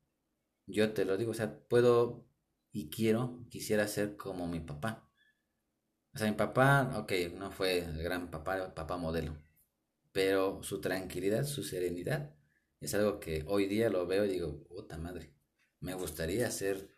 [0.68, 2.28] yo te lo digo, o sea, puedo
[2.72, 5.10] y quiero, quisiera ser como mi papá.
[6.14, 9.38] O sea, mi papá, ok, no fue el gran papá, papá modelo,
[10.12, 12.35] pero su tranquilidad, su serenidad,
[12.86, 15.34] es algo que hoy día lo veo y digo, puta madre,
[15.80, 16.96] me gustaría ser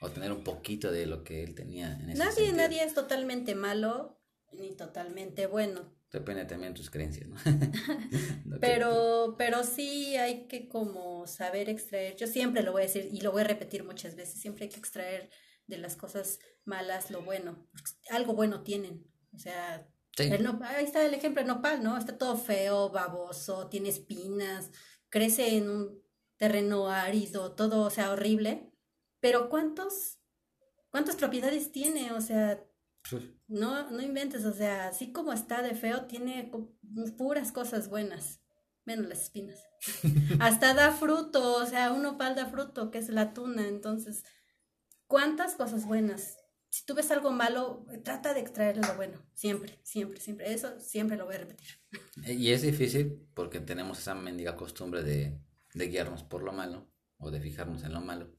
[0.00, 3.54] o tener un poquito de lo que él tenía en ese Nadie, nadie es totalmente
[3.54, 4.20] malo
[4.52, 5.96] ni totalmente bueno.
[6.10, 7.36] Depende también de tus creencias, ¿no?
[8.60, 13.20] pero, pero sí hay que como saber extraer, yo siempre lo voy a decir y
[13.20, 15.30] lo voy a repetir muchas veces, siempre hay que extraer
[15.68, 17.66] de las cosas malas lo bueno,
[18.10, 21.96] algo bueno tienen, o sea, ahí está el ejemplo de nopal, ¿no?
[21.96, 24.70] Está todo feo, baboso, tiene espinas,
[25.12, 26.02] crece en un
[26.38, 28.72] terreno árido, todo, o sea, horrible,
[29.20, 30.18] pero ¿cuántos,
[30.90, 32.12] cuántas propiedades tiene?
[32.12, 32.64] O sea,
[33.46, 36.50] no, no inventes, o sea, así como está de feo, tiene
[37.18, 38.40] puras cosas buenas,
[38.84, 39.60] menos las espinas.
[40.40, 44.24] Hasta da fruto, o sea, uno pal da fruto, que es la tuna, entonces,
[45.06, 46.38] ¿cuántas cosas buenas?
[46.70, 51.18] Si tú ves algo malo, trata de extraer lo bueno, siempre, siempre, siempre, eso siempre
[51.18, 51.81] lo voy a repetir.
[52.26, 55.38] Y es difícil porque tenemos esa mendiga costumbre de,
[55.74, 58.34] de guiarnos por lo malo o de fijarnos en lo malo.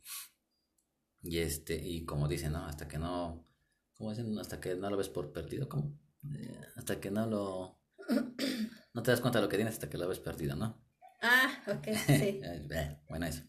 [1.21, 2.65] Y este, y como dicen, ¿no?
[2.65, 3.47] Hasta que no
[3.97, 4.37] ¿cómo dicen?
[4.39, 5.97] Hasta que no lo ves por perdido, ¿cómo?
[6.35, 7.79] Eh, hasta que no lo...
[8.93, 10.83] No te das cuenta de lo que tienes hasta que lo ves perdido, ¿no?
[11.21, 12.41] Ah, ok, sí.
[12.43, 13.43] Eh, bueno, eso.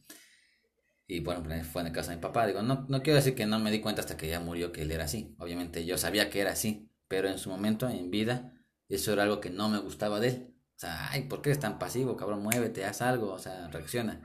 [1.06, 2.46] Y bueno, pues, fue en el caso de mi papá.
[2.46, 4.82] Digo, no, no quiero decir que no me di cuenta hasta que ya murió que
[4.82, 5.34] él era así.
[5.38, 8.53] Obviamente yo sabía que era así, pero en su momento, en vida,
[8.88, 10.54] eso era algo que no me gustaba de él.
[10.76, 12.42] O sea, ay, ¿por qué eres tan pasivo, cabrón?
[12.42, 14.20] Muévete, haz algo, o sea, reacciona.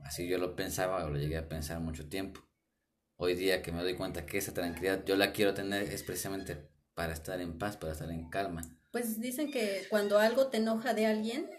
[0.00, 2.48] Así yo lo pensaba o lo llegué a pensar mucho tiempo
[3.18, 6.56] hoy día que me doy cuenta que esa tranquilidad yo la quiero tener es precisamente
[6.94, 8.62] para estar en paz, para estar en calma.
[8.90, 11.50] Pues dicen que cuando algo te enoja de alguien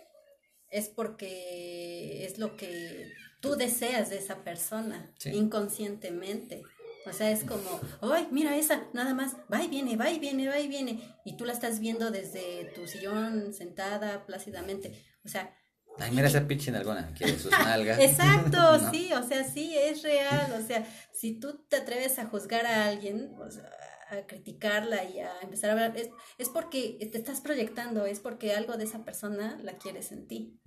[0.70, 3.12] es porque es lo que
[3.42, 6.64] tú deseas de esa persona inconscientemente.
[7.06, 8.88] O sea, es como, ¡ay, mira esa!
[8.94, 11.02] Nada más, va y viene, va y viene, va y viene.
[11.26, 14.94] Y tú la estás viendo desde tu sillón, sentada plácidamente.
[15.24, 15.56] O sea,
[15.98, 18.00] Ay, mira esa pinche nalgona, quiere sus nalgas.
[18.00, 18.60] Exacto,
[18.92, 20.54] sí, o sea, sí, es real.
[20.54, 23.70] O sea, si tú te atreves a juzgar a alguien, o sea,
[24.10, 28.54] a criticarla y a empezar a hablar, es, es, porque te estás proyectando, es porque
[28.54, 30.60] algo de esa persona la quieres en ti.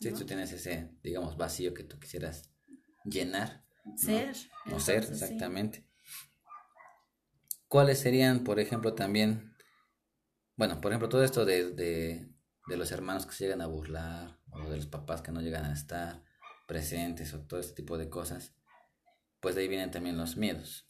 [0.00, 2.50] Sí, tú tienes ese, digamos, vacío que tú quisieras
[3.04, 3.64] llenar.
[3.96, 4.36] Ser.
[4.66, 5.84] No, ser, exactamente.
[7.68, 9.54] ¿Cuáles serían, por ejemplo, también,
[10.56, 12.28] bueno, por ejemplo, todo esto de, de,
[12.66, 15.64] de los hermanos que se llegan a burlar, o de los papás que no llegan
[15.64, 16.22] a estar
[16.66, 18.54] presentes o todo este tipo de cosas,
[19.40, 20.86] pues de ahí vienen también los miedos.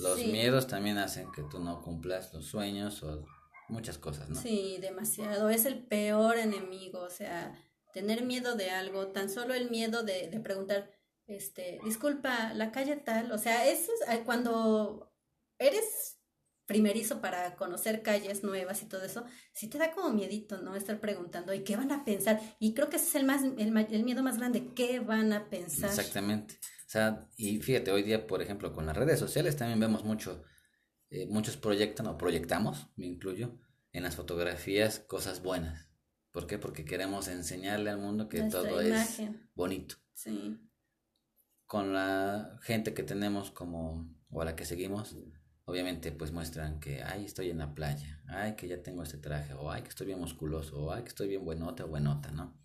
[0.00, 3.24] Los miedos también hacen que tú no cumplas los sueños o
[3.68, 4.40] muchas cosas, ¿no?
[4.40, 5.48] Sí, demasiado.
[5.48, 7.54] Es el peor enemigo, o sea,
[7.92, 10.90] tener miedo de algo, tan solo el miedo de, de preguntar,
[11.30, 15.12] este, disculpa, la calle tal, o sea, eso es cuando
[15.58, 16.18] eres
[16.66, 20.76] primerizo para conocer calles nuevas y todo eso, sí te da como miedito, ¿no?
[20.76, 22.40] Estar preguntando, ¿y qué van a pensar?
[22.58, 25.90] Y creo que ese es el, más, el, miedo más grande, ¿qué van a pensar?
[25.90, 26.54] Exactamente.
[26.86, 30.44] O sea, y fíjate, hoy día, por ejemplo, con las redes sociales también vemos mucho,
[31.10, 33.58] eh, muchos proyectan o proyectamos, me incluyo,
[33.92, 35.88] en las fotografías cosas buenas.
[36.32, 36.58] ¿Por qué?
[36.58, 39.20] Porque queremos enseñarle al mundo que todo es
[39.54, 39.96] bonito.
[40.14, 40.69] Sí.
[41.70, 45.14] Con la gente que tenemos como, o a la que seguimos,
[45.66, 49.54] obviamente pues muestran que, ay, estoy en la playa, ay, que ya tengo este traje,
[49.54, 52.58] o ay, que estoy bien musculoso, o ay, que estoy bien buenota buenota, ¿no?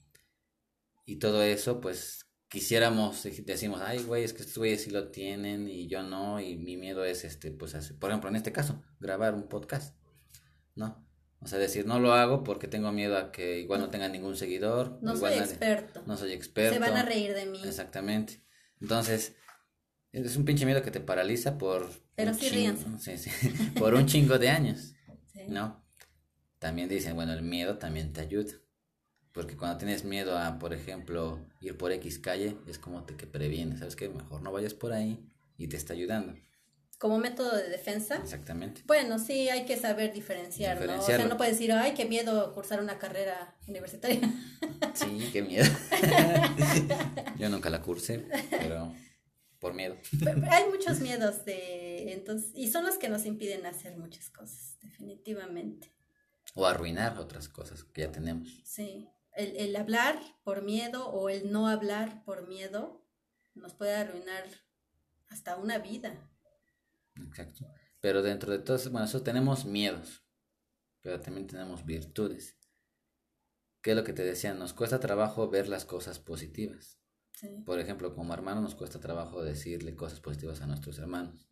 [1.05, 5.69] Y todo eso, pues quisiéramos, decimos, ay, güey, es que estos güeyes sí lo tienen
[5.69, 9.35] y yo no, y mi miedo es, este, pues, por ejemplo, en este caso, grabar
[9.35, 9.95] un podcast,
[10.73, 11.05] ¿no?
[11.41, 14.35] O sea, decir, no lo hago porque tengo miedo a que igual no tenga ningún
[14.35, 14.97] seguidor.
[15.03, 16.01] No soy experto.
[16.07, 16.73] No soy experto.
[16.73, 17.61] Se van a reír de mí.
[17.63, 18.44] Exactamente.
[18.81, 19.35] Entonces,
[20.11, 21.89] es un pinche miedo que te paraliza por...
[22.15, 23.29] Pero sí chingo, sí, sí,
[23.79, 24.93] por un chingo de años,
[25.49, 25.83] ¿no?
[26.59, 28.53] También dicen, bueno, el miedo también te ayuda.
[29.33, 33.27] Porque cuando tienes miedo a, por ejemplo, ir por X calle, es como te que
[33.27, 34.07] previene, ¿sabes qué?
[34.07, 36.35] Mejor no vayas por ahí y te está ayudando.
[36.97, 38.15] Como método de defensa.
[38.15, 38.81] Exactamente.
[38.85, 40.99] Bueno, sí, hay que saber diferenciar, ¿no?
[40.99, 44.21] O sea, no puedes decir, ay, qué miedo cursar una carrera universitaria.
[44.93, 45.65] Sí, qué miedo.
[47.37, 48.93] Yo nunca la cursé, pero
[49.59, 49.97] por miedo.
[50.51, 55.93] Hay muchos miedos de entonces y son los que nos impiden hacer muchas cosas, definitivamente.
[56.53, 58.61] O arruinar otras cosas que ya tenemos.
[58.63, 63.05] Sí, el, el hablar por miedo o el no hablar por miedo
[63.53, 64.45] nos puede arruinar
[65.27, 66.13] hasta una vida.
[67.15, 67.65] Exacto.
[68.01, 70.23] Pero dentro de todo eso, bueno, eso tenemos miedos,
[71.01, 72.57] pero también tenemos virtudes.
[73.81, 74.53] ¿Qué es lo que te decía?
[74.53, 76.99] Nos cuesta trabajo ver las cosas positivas.
[77.65, 81.49] Por ejemplo, como hermano nos cuesta trabajo decirle cosas positivas a nuestros hermanos,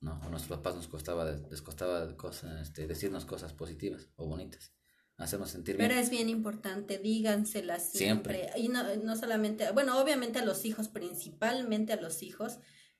[0.00, 0.12] ¿no?
[0.22, 4.72] A nuestros papás nos costaba, les costaba cosas, este, decirnos cosas positivas o bonitas,
[5.16, 5.88] hacernos sentir bien.
[5.88, 8.34] Pero es bien importante, díganselas siempre.
[8.34, 8.60] siempre.
[8.60, 12.58] Y no, no solamente, bueno, obviamente a los hijos, principalmente a los hijos,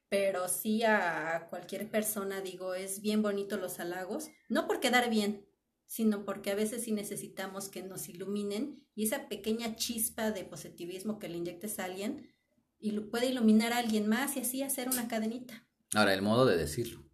[0.09, 5.47] pero sí a cualquier persona, digo, es bien bonito los halagos, no por quedar bien,
[5.87, 11.19] sino porque a veces sí necesitamos que nos iluminen y esa pequeña chispa de positivismo
[11.19, 12.35] que le inyectes a alguien
[12.79, 15.67] y puede iluminar a alguien más y así hacer una cadenita.
[15.95, 17.07] Ahora, el modo de decirlo.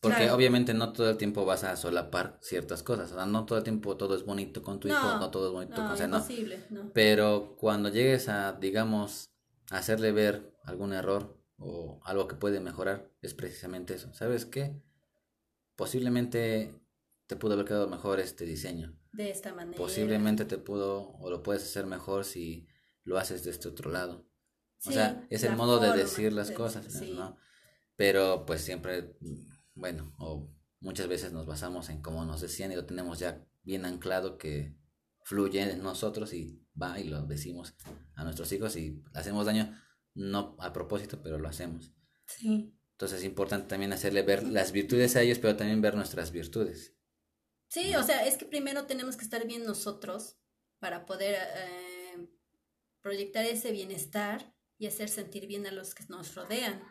[0.00, 3.58] Porque obviamente no todo el tiempo vas a solapar ciertas cosas, o sea, no todo
[3.58, 6.64] el tiempo todo es bonito con tu hijo, no todo es bonito no, con imposible,
[6.70, 6.92] no.
[6.92, 9.32] Pero cuando llegues a, digamos,
[9.70, 14.12] hacerle ver algún error o algo que puede mejorar, es precisamente eso.
[14.14, 14.80] ¿Sabes qué?
[15.74, 16.74] Posiblemente
[17.26, 18.98] te pudo haber quedado mejor este diseño.
[19.12, 19.76] De esta manera.
[19.76, 22.68] Posiblemente te pudo o lo puedes hacer mejor si
[23.04, 24.28] lo haces de este otro lado.
[24.84, 27.36] o sea, es el modo de decir las cosas, ¿no?
[27.96, 29.16] Pero pues siempre,
[29.74, 30.50] bueno, o
[30.80, 34.76] muchas veces nos basamos en cómo nos decían y lo tenemos ya bien anclado que
[35.24, 37.74] fluye en nosotros y va y lo decimos
[38.14, 39.76] a nuestros hijos y hacemos daño,
[40.16, 41.92] no a propósito, pero lo hacemos.
[42.26, 42.74] Sí.
[42.92, 46.94] Entonces es importante también hacerle ver las virtudes a ellos, pero también ver nuestras virtudes.
[47.68, 50.38] Sí, o sea, es que primero tenemos que estar bien nosotros
[50.78, 52.28] para poder eh,
[53.02, 56.82] proyectar ese bienestar y hacer sentir bien a los que nos rodean.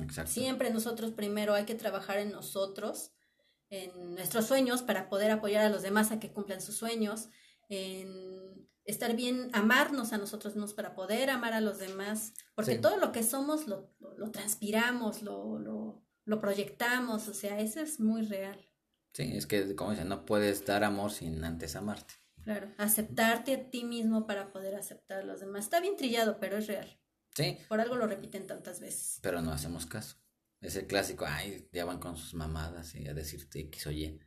[0.00, 0.32] Exacto.
[0.32, 3.12] Siempre nosotros primero hay que trabajar en nosotros,
[3.68, 7.28] en nuestros sueños para poder apoyar a los demás a que cumplan sus sueños,
[7.68, 8.49] en
[8.90, 13.12] estar bien, amarnos a nosotros mismos para poder amar a los demás, porque todo lo
[13.12, 18.58] que somos lo, lo, transpiramos, lo, lo, lo proyectamos, o sea, eso es muy real.
[19.12, 22.14] Sí, es que, como dicen, no puedes dar amor sin antes amarte.
[22.42, 25.64] Claro, aceptarte a ti mismo para poder aceptar a los demás.
[25.64, 26.98] Está bien trillado, pero es real.
[27.34, 27.58] Sí.
[27.68, 29.18] Por algo lo repiten tantas veces.
[29.22, 30.16] Pero no hacemos caso.
[30.60, 34.20] Es el clásico, ay, ya van con sus mamadas y a decirte X o Y.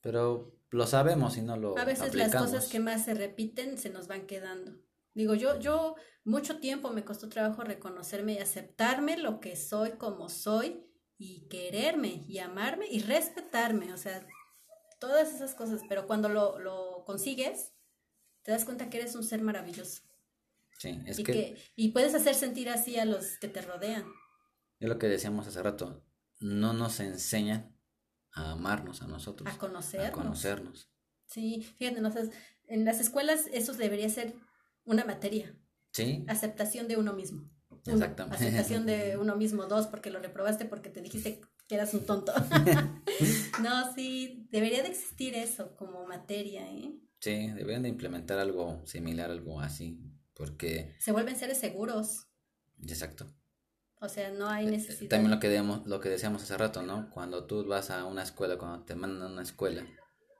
[0.00, 3.90] Pero lo sabemos y no lo A veces las cosas que más se repiten se
[3.90, 4.72] nos van quedando.
[5.14, 10.28] Digo, yo, yo mucho tiempo me costó trabajo reconocerme y aceptarme lo que soy como
[10.28, 10.84] soy
[11.16, 14.24] y quererme y amarme y respetarme, o sea,
[15.00, 17.72] todas esas cosas, pero cuando lo, lo consigues,
[18.42, 20.02] te das cuenta que eres un ser maravilloso.
[20.78, 24.04] Sí, es y que, Y puedes hacer sentir así a los que te rodean.
[24.78, 26.04] Es lo que decíamos hace rato,
[26.38, 27.76] no nos enseñan
[28.38, 29.52] a amarnos a nosotros.
[29.52, 30.08] A conocernos.
[30.08, 30.88] A conocernos.
[31.26, 32.10] Sí, fíjate, no,
[32.66, 34.34] en las escuelas eso debería ser
[34.84, 35.54] una materia.
[35.92, 36.24] Sí.
[36.28, 37.50] Aceptación de uno mismo.
[37.84, 38.36] Exactamente.
[38.36, 39.66] aceptación de uno mismo.
[39.66, 42.32] Dos, porque lo reprobaste porque te dijiste que eras un tonto.
[43.62, 46.94] no, sí, debería de existir eso como materia, ¿eh?
[47.20, 50.00] Sí, deberían de implementar algo similar, algo así,
[50.34, 50.94] porque...
[51.00, 52.28] Se vuelven seres seguros.
[52.86, 53.26] Exacto.
[54.00, 55.10] O sea, no hay eh, necesidad.
[55.10, 57.10] También lo que, decíamos, lo que decíamos hace rato, ¿no?
[57.10, 59.86] Cuando tú vas a una escuela, cuando te mandan a una escuela,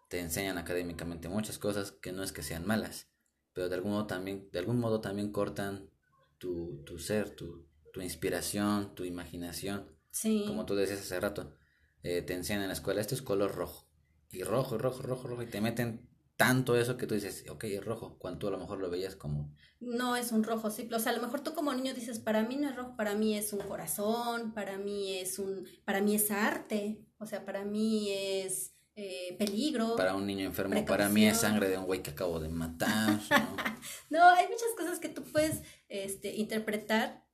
[0.09, 3.09] te enseñan académicamente muchas cosas que no es que sean malas,
[3.53, 5.91] pero de algún modo también, de algún modo también cortan
[6.39, 9.87] tu, tu ser, tu, tu inspiración, tu imaginación.
[10.11, 10.45] Sí.
[10.47, 11.55] Como tú decías hace rato,
[12.03, 13.89] eh, te enseñan en la escuela, esto es color rojo.
[14.31, 15.43] Y rojo, y rojo, rojo, rojo.
[15.43, 16.08] Y te meten
[16.39, 19.16] tanto eso que tú dices, ok, es rojo, cuando tú a lo mejor lo veías
[19.16, 19.53] como...
[19.80, 22.45] No es un rojo simple, o sea, a lo mejor tú como niño dices, para
[22.45, 26.14] mí no es rojo, para mí es un corazón, para mí es un, para mí
[26.14, 29.97] es arte, o sea, para mí es eh, peligro.
[29.97, 33.18] Para un niño enfermo, para mí es sangre de un güey que acabo de matar.
[34.11, 34.24] ¿no?
[34.24, 37.26] hay muchas cosas que tú puedes este, interpretar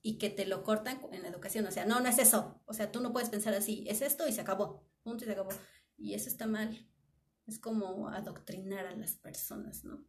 [0.00, 1.66] y que te lo cortan en la educación.
[1.66, 2.60] O sea, no, no es eso.
[2.66, 4.86] O sea, tú no puedes pensar así, es esto y se acabó.
[5.02, 5.50] Punto y se acabó.
[5.96, 6.86] Y eso está mal.
[7.46, 10.04] Es como adoctrinar a las personas, ¿no?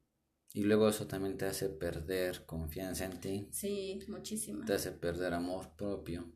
[0.53, 3.49] Y luego eso también te hace perder confianza en ti.
[3.51, 4.63] Sí, muchísimo.
[4.63, 6.31] Te hace perder amor propio.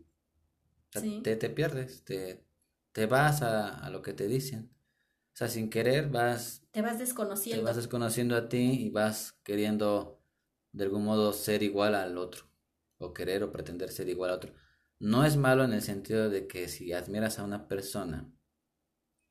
[0.91, 2.45] te, te pierdes, te,
[2.91, 4.71] te vas a, a, lo que te dicen.
[5.33, 6.67] O sea, sin querer vas...
[6.71, 7.61] Te vas desconociendo.
[7.61, 10.21] Te vas desconociendo a ti y vas queriendo
[10.73, 12.51] de algún modo ser igual al otro.
[12.97, 14.53] O querer o pretender ser igual al otro.
[14.99, 18.29] No es malo en el sentido de que si admiras a una persona,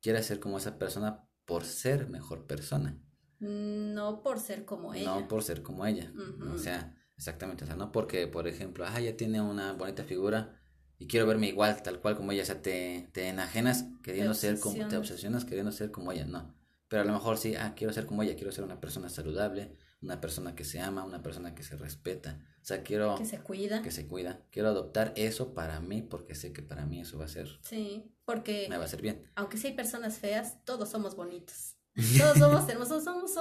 [0.01, 3.01] quieres ser como esa persona por ser mejor persona.
[3.39, 5.15] No por ser como ella.
[5.15, 6.13] No por ser como ella.
[6.53, 7.63] O sea, exactamente.
[7.63, 10.61] O sea, no porque, por ejemplo, ah, ella tiene una bonita figura,
[10.99, 14.59] y quiero verme igual, tal cual como ella, o sea, te, te enajenas queriendo ser
[14.59, 16.53] como, te obsesionas queriendo ser como ella, no.
[16.87, 19.75] Pero a lo mejor sí, ah, quiero ser como ella, quiero ser una persona saludable,
[20.01, 22.39] una persona que se ama, una persona que se respeta.
[22.61, 23.15] O sea, quiero...
[23.15, 23.81] Que se cuida.
[23.81, 24.45] Que se cuida.
[24.51, 27.47] Quiero adoptar eso para mí porque sé que para mí eso va a ser...
[27.61, 28.67] Sí, porque...
[28.69, 29.29] Me va a ser bien.
[29.35, 31.75] Aunque sí hay personas feas, todos somos bonitos.
[32.17, 33.33] Todos somos hermosos, somos,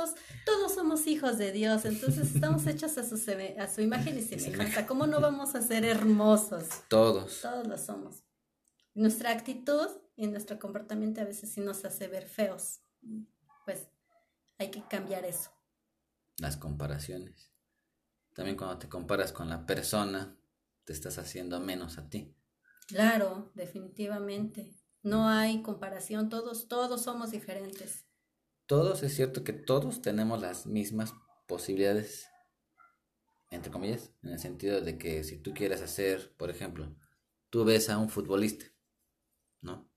[0.44, 3.14] todos somos hijos de Dios, entonces estamos hechos a su,
[3.58, 4.86] a su imagen y semejanza.
[4.86, 6.66] ¿Cómo no vamos a ser hermosos?
[6.88, 7.40] Todos.
[7.40, 8.24] Todos lo somos.
[8.94, 12.80] Nuestra actitud y nuestro comportamiento a veces sí nos hace ver feos.
[13.64, 13.88] Pues
[14.58, 15.50] hay que cambiar eso.
[16.38, 17.52] Las comparaciones.
[18.34, 20.38] También cuando te comparas con la persona,
[20.84, 22.34] te estás haciendo menos a ti.
[22.86, 24.74] Claro, definitivamente.
[25.02, 28.06] No hay comparación, todos, todos somos diferentes.
[28.66, 31.14] Todos, es cierto que todos tenemos las mismas
[31.46, 32.26] posibilidades,
[33.50, 36.94] entre comillas, en el sentido de que si tú quieres hacer, por ejemplo,
[37.50, 38.66] tú ves a un futbolista,
[39.60, 39.90] ¿no?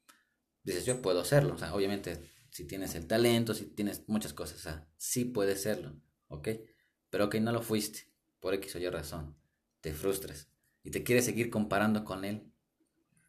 [0.64, 4.58] Dices, yo puedo hacerlo, o sea, obviamente, si tienes el talento, si tienes muchas cosas,
[4.58, 6.02] o sea, sí puedes serlo,
[6.32, 6.50] ¿ok?
[7.10, 8.08] Pero que no lo fuiste,
[8.40, 9.38] por X o Y razón,
[9.82, 10.50] te frustras
[10.84, 12.52] y te quieres seguir comparando con él,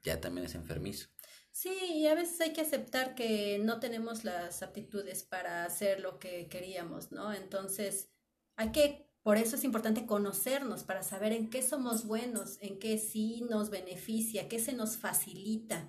[0.03, 1.09] ya también es enfermizo.
[1.51, 6.19] Sí, y a veces hay que aceptar que no tenemos las aptitudes para hacer lo
[6.19, 7.33] que queríamos, ¿no?
[7.33, 8.09] Entonces,
[8.57, 12.97] hay que, por eso es importante conocernos para saber en qué somos buenos, en qué
[12.97, 15.89] sí nos beneficia, qué se nos facilita,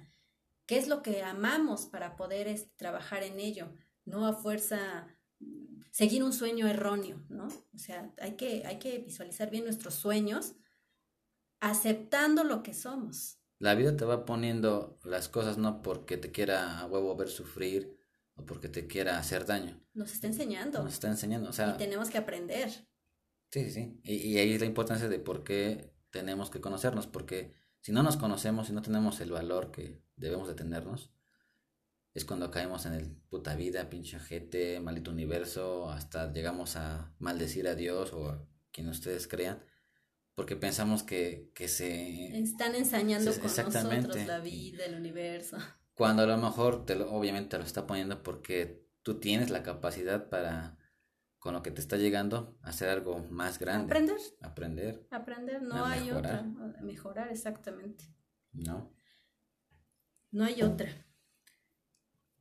[0.66, 5.08] qué es lo que amamos para poder este, trabajar en ello, no a fuerza
[5.92, 7.48] seguir un sueño erróneo, ¿no?
[7.48, 10.56] O sea, hay que, hay que visualizar bien nuestros sueños
[11.60, 13.40] aceptando lo que somos.
[13.60, 17.98] La vida te va poniendo las cosas no porque te quiera a huevo ver sufrir
[18.36, 19.80] o porque te quiera hacer daño.
[19.94, 20.84] Nos está enseñando.
[20.84, 21.76] Nos está enseñando, o sea.
[21.76, 22.70] Y tenemos que aprender.
[23.52, 27.54] Sí, sí, y, y ahí es la importancia de por qué tenemos que conocernos, porque
[27.82, 31.13] si no nos conocemos, si no tenemos el valor que debemos de tenernos,
[32.14, 37.68] es cuando caemos en el puta vida, pinche gente, maldito universo, hasta llegamos a maldecir
[37.68, 39.64] a Dios o a quien ustedes crean
[40.36, 42.38] porque pensamos que, que se...
[42.38, 45.58] Están ensañando con nosotros la vida, el universo.
[45.94, 49.62] Cuando a lo mejor, te lo, obviamente te lo está poniendo porque tú tienes la
[49.62, 50.78] capacidad para,
[51.38, 53.86] con lo que te está llegando, hacer algo más grande.
[53.86, 54.18] Aprender.
[54.42, 55.08] Aprender.
[55.12, 56.44] Aprender, no hay otra.
[56.82, 58.06] Mejorar, exactamente.
[58.54, 58.92] No.
[60.32, 60.90] No hay otra.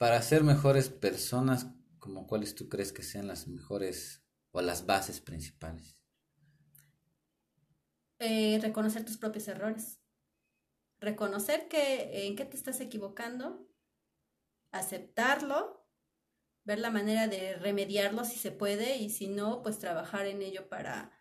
[0.02, 1.68] Para ser mejores personas,
[2.00, 5.96] como cuáles tú crees que sean las mejores o las bases principales?
[8.18, 10.00] Eh, reconocer tus propios errores.
[10.98, 13.70] Reconocer que en qué te estás equivocando,
[14.72, 15.88] aceptarlo,
[16.64, 20.68] ver la manera de remediarlo si se puede y si no, pues trabajar en ello
[20.68, 21.12] para,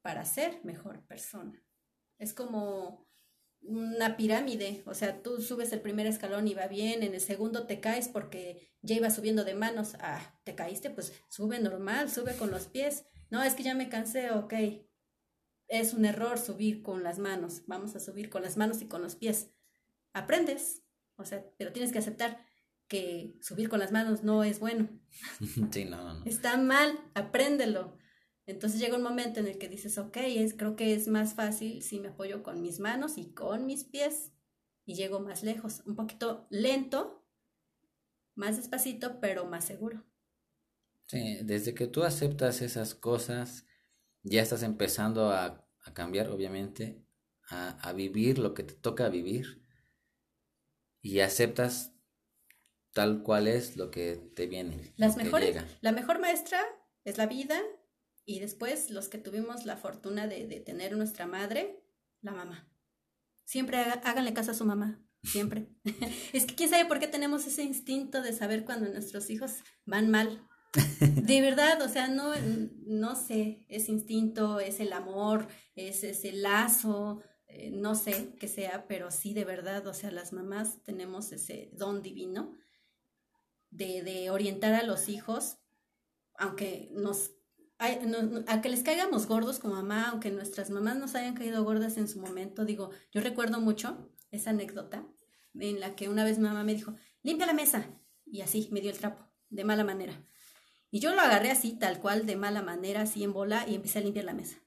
[0.00, 1.62] para ser mejor persona.
[2.18, 3.11] Es como
[3.62, 7.66] una pirámide, o sea, tú subes el primer escalón y va bien, en el segundo
[7.66, 12.36] te caes porque ya iba subiendo de manos, ah, te caíste, pues sube normal, sube
[12.36, 14.54] con los pies, no, es que ya me cansé, ok,
[15.68, 17.62] es un error subir con las manos.
[17.66, 19.50] Vamos a subir con las manos y con los pies.
[20.12, 20.84] Aprendes,
[21.16, 22.44] o sea, pero tienes que aceptar
[22.88, 24.88] que subir con las manos no es bueno.
[25.72, 27.96] Sí, no, no, Está mal, apréndelo.
[28.46, 31.82] Entonces llega un momento en el que dices, ok, es, creo que es más fácil
[31.82, 34.32] si me apoyo con mis manos y con mis pies
[34.84, 37.24] y llego más lejos, un poquito lento,
[38.34, 40.04] más despacito, pero más seguro.
[41.06, 43.66] Sí, desde que tú aceptas esas cosas,
[44.22, 47.04] ya estás empezando a, cambiar, obviamente,
[47.48, 49.62] a, vivir lo que te toca vivir
[51.00, 51.92] y aceptas
[52.92, 54.94] tal cual es lo que te viene.
[54.96, 56.60] Las mejores, la mejor maestra
[57.04, 57.60] es la vida
[58.24, 61.82] y después los que tuvimos la fortuna de, de tener nuestra madre,
[62.20, 62.68] la mamá.
[63.44, 65.68] Siempre háganle caso a su mamá, siempre.
[66.32, 70.10] es que quién sabe por qué tenemos ese instinto de saber cuando nuestros hijos van
[70.10, 70.48] mal
[71.00, 72.32] de verdad, o sea, no,
[72.86, 78.86] no sé, es instinto, es el amor, es ese lazo, eh, no sé qué sea,
[78.88, 82.56] pero sí de verdad, o sea, las mamás tenemos ese don divino
[83.70, 85.58] de, de orientar a los hijos,
[86.36, 87.32] aunque nos,
[88.46, 92.08] a que les caigamos gordos como mamá, aunque nuestras mamás nos hayan caído gordas en
[92.08, 95.06] su momento, digo, yo recuerdo mucho esa anécdota
[95.54, 97.86] en la que una vez mamá me dijo, limpia la mesa,
[98.24, 100.24] y así me dio el trapo, de mala manera.
[100.90, 103.98] Y yo lo agarré así, tal cual, de mala manera, así en bola, y empecé
[103.98, 104.58] a limpiar la mesa.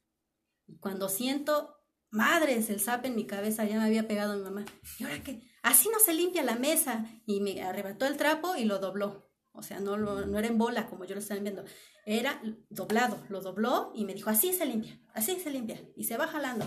[0.68, 1.76] Y cuando siento,
[2.09, 4.66] madres, el zap en mi cabeza, ya me había pegado mi mamá.
[4.99, 5.41] ¿Y ahora qué?
[5.61, 7.05] Así no se limpia la mesa.
[7.26, 9.24] Y me arrebató el trapo y lo dobló.
[9.58, 11.64] O sea, no, lo, no era en bola como yo lo estaba viendo.
[12.06, 13.18] Era doblado.
[13.30, 15.82] Lo dobló y me dijo, así se limpia, así se limpia.
[15.95, 16.66] Y se va jalando.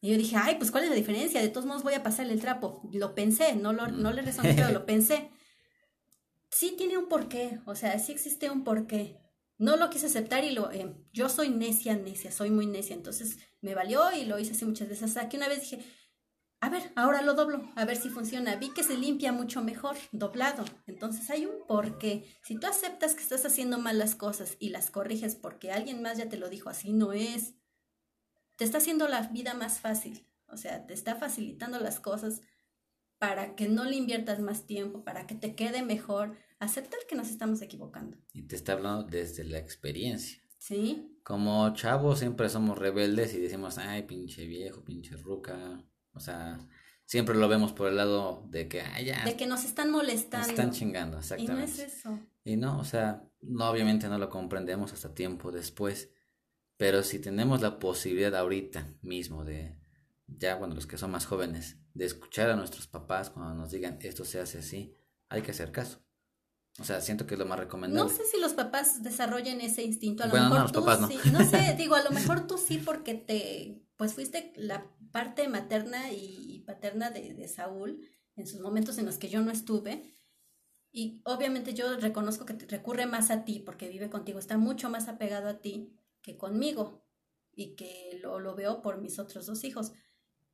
[0.00, 1.40] Y yo dije, ay, pues ¿cuál es la diferencia?
[1.40, 2.82] De todos modos voy a pasarle el trapo.
[2.92, 5.30] Lo pensé, no, lo, no le resoné, pero lo pensé
[6.50, 9.20] sí tiene un porqué, o sea, sí existe un porqué.
[9.58, 13.38] No lo quise aceptar y lo, eh, yo soy necia, necia, soy muy necia, entonces
[13.60, 15.04] me valió y lo hice así muchas veces.
[15.04, 15.84] Hasta que una vez dije,
[16.60, 18.56] a ver, ahora lo doblo, a ver si funciona.
[18.56, 20.64] Vi que se limpia mucho mejor doblado.
[20.86, 22.24] Entonces hay un porqué.
[22.42, 26.18] Si tú aceptas que estás haciendo mal las cosas y las corriges porque alguien más
[26.18, 27.54] ya te lo dijo, así no es,
[28.56, 30.26] te está haciendo la vida más fácil.
[30.48, 32.40] O sea, te está facilitando las cosas
[33.18, 36.36] para que no le inviertas más tiempo, para que te quede mejor.
[36.58, 38.16] Aceptar que nos estamos equivocando.
[38.32, 40.42] Y te está hablando desde la experiencia.
[40.58, 41.20] Sí.
[41.22, 45.84] Como chavos siempre somos rebeldes y decimos, ay, pinche viejo, pinche ruca,
[46.18, 46.58] o sea,
[47.06, 49.24] siempre lo vemos por el lado de que, ay, ya.
[49.24, 50.46] De que nos están molestando.
[50.46, 51.54] Nos están chingando, exactamente.
[51.54, 52.20] Y no es eso.
[52.44, 56.10] Y no, o sea, no, obviamente no lo comprendemos hasta tiempo después.
[56.76, 59.76] Pero si tenemos la posibilidad ahorita mismo de,
[60.26, 63.98] ya, bueno, los que son más jóvenes, de escuchar a nuestros papás cuando nos digan
[64.02, 64.94] esto se hace así,
[65.28, 66.00] hay que hacer caso.
[66.78, 68.08] O sea, siento que es lo más recomendable.
[68.08, 70.22] No sé si los papás desarrollen ese instinto.
[70.22, 71.08] A lo mejor no, los tú papás no.
[71.08, 71.18] sí.
[71.32, 76.12] No sé, digo, a lo mejor tú sí porque te, pues fuiste la parte materna
[76.12, 78.06] y paterna de, Saúl
[78.36, 80.14] en sus momentos en los que yo no estuve.
[80.90, 85.08] Y obviamente yo reconozco que recurre más a ti porque vive contigo, está mucho más
[85.08, 87.04] apegado a ti que conmigo
[87.54, 89.92] y que lo, veo por mis otros dos hijos.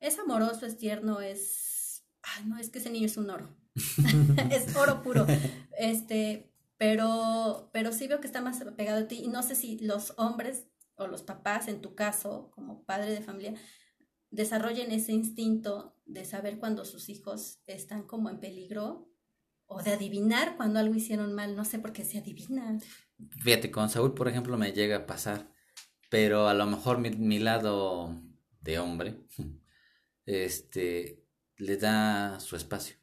[0.00, 2.05] Es amoroso, es tierno, es...
[2.22, 3.55] Ay, no, es que ese niño es un oro.
[4.50, 5.26] es oro puro.
[5.78, 9.22] Este, pero, pero sí veo que está más pegado a ti.
[9.24, 13.20] Y no sé si los hombres o los papás, en tu caso, como padre de
[13.20, 13.55] familia,
[14.35, 19.09] desarrollen ese instinto de saber cuando sus hijos están como en peligro
[19.66, 21.57] o de adivinar cuando algo hicieron mal.
[21.57, 22.80] No sé por qué se adivinan.
[23.43, 25.53] Fíjate, con Saúl, por ejemplo, me llega a pasar,
[26.11, 28.20] pero a lo mejor mi, mi lado
[28.61, 29.26] de hombre,
[30.26, 31.24] este,
[31.57, 32.97] le da su espacio.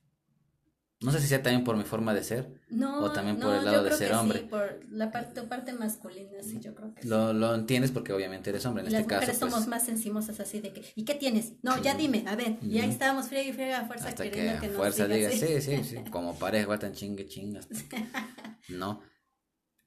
[1.01, 3.55] No sé si sea también por mi forma de ser no, o también no, por
[3.55, 4.39] el lado de ser que hombre.
[4.41, 7.39] Sí, por la parte, parte masculina, sí, yo creo que Lo, sí.
[7.39, 8.81] lo entiendes porque obviamente eres hombre.
[8.81, 11.53] En este las mujeres caso, pues, somos más encimosas así de que, ¿y qué tienes?
[11.63, 12.57] No, ya dime, a ver.
[12.61, 12.91] Y ahí Ujú.
[12.91, 15.33] estábamos friega y friega a fuerza hasta que queriendo a que, nos fuerza diga, digas,
[15.33, 17.67] sí, sí, sí, como pareja, igual tan chingue chingas.
[18.69, 19.01] No.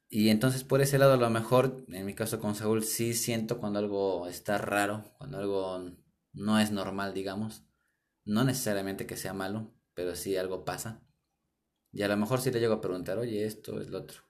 [0.08, 3.58] Y entonces por ese lado a lo mejor, en mi caso con Saúl, sí siento
[3.58, 5.90] cuando algo está raro, cuando algo
[6.32, 7.64] no es normal, digamos.
[8.24, 11.02] No necesariamente que sea malo, pero sí algo pasa.
[11.92, 14.22] Y a lo mejor sí le llego a preguntar, oye, esto es lo otro.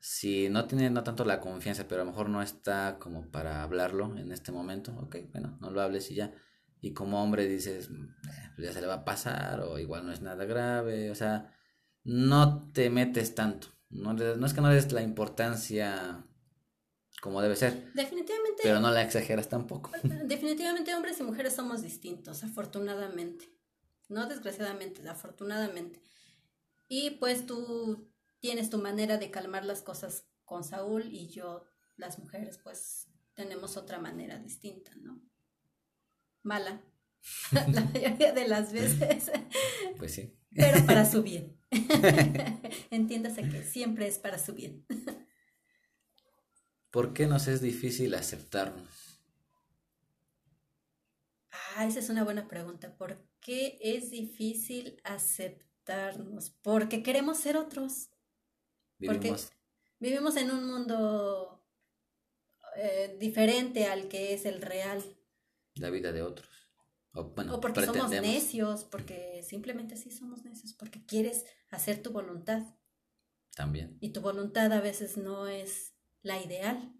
[0.00, 3.62] Si no tiene no tanto la confianza, pero a lo mejor no está como para
[3.62, 6.32] hablarlo en este momento, ok, bueno, no lo hables y ya.
[6.80, 7.92] Y como hombre dices, "Eh,
[8.56, 11.52] pues ya se le va a pasar, o igual no es nada grave, o sea,
[12.04, 13.68] no te metes tanto.
[13.90, 16.24] No, le- no es que no le des la importancia
[17.20, 19.90] como debe ser, Definitivamente, pero no la exageras tampoco.
[20.24, 23.46] definitivamente hombres y mujeres somos distintos, afortunadamente.
[24.10, 26.02] No desgraciadamente, afortunadamente.
[26.88, 31.64] Y pues tú tienes tu manera de calmar las cosas con Saúl y yo,
[31.96, 35.22] las mujeres, pues tenemos otra manera distinta, ¿no?
[36.42, 36.82] Mala.
[37.52, 39.30] La mayoría de las veces,
[39.98, 40.36] Pues sí.
[40.54, 41.56] pero para su bien.
[42.90, 44.86] Entiéndase que siempre es para su bien.
[46.90, 48.88] ¿Por qué nos es difícil aceptarnos?
[51.76, 52.96] Ah, esa es una buena pregunta.
[52.96, 56.50] ¿Por qué es difícil aceptarnos?
[56.62, 58.10] Porque queremos ser otros.
[59.04, 59.52] Porque Vivimos,
[59.98, 61.64] vivimos en un mundo
[62.76, 65.02] eh, diferente al que es el real.
[65.74, 66.48] la vida de otros.
[67.12, 72.10] O, bueno, O porque somos necios, porque simplemente sí somos necios, porque quieres hacer tu
[72.10, 72.62] voluntad.
[73.56, 73.96] También.
[74.00, 76.94] Y tu voluntad a veces no es la ideal.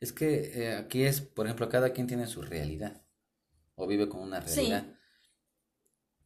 [0.00, 3.07] Es que eh, aquí es, por ejemplo, cada quien tiene su realidad
[3.78, 4.56] o vive con una Sí.
[4.56, 4.94] realidad.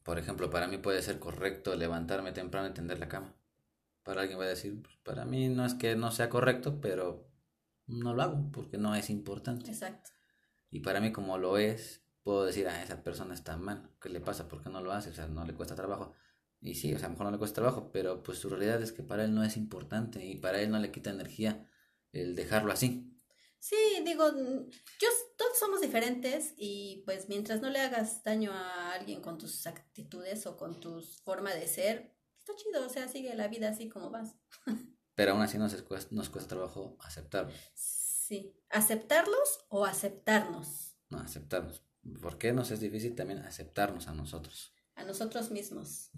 [0.03, 3.37] Por ejemplo, para mí puede ser correcto levantarme temprano y tender la cama.
[4.03, 7.31] Para alguien va a decir, pues, para mí no es que no sea correcto, pero
[7.87, 9.71] no lo hago porque no es importante.
[9.71, 10.11] Exacto.
[10.71, 14.21] Y para mí como lo es, puedo decir, ah, esa persona está mal, ¿qué le
[14.21, 14.49] pasa?
[14.49, 15.11] ¿Por qué no lo hace?
[15.11, 16.15] O sea, no le cuesta trabajo.
[16.61, 18.81] Y sí, o sea, a lo mejor no le cuesta trabajo, pero pues su realidad
[18.83, 21.69] es que para él no es importante y para él no le quita energía
[22.13, 23.12] el dejarlo así.
[23.65, 25.09] Sí, digo, yo,
[25.39, 30.47] todos somos diferentes y pues mientras no le hagas daño a alguien con tus actitudes
[30.47, 34.11] o con tu forma de ser, está chido, o sea, sigue la vida así como
[34.11, 34.35] vas.
[35.15, 37.53] Pero aún así nos cuesta, nos cuesta trabajo aceptarlo.
[37.75, 41.85] Sí, aceptarlos o aceptarnos No, aceptarnos.
[42.21, 44.75] ¿Por qué nos es difícil también aceptarnos a nosotros?
[44.97, 46.11] a nosotros mismos.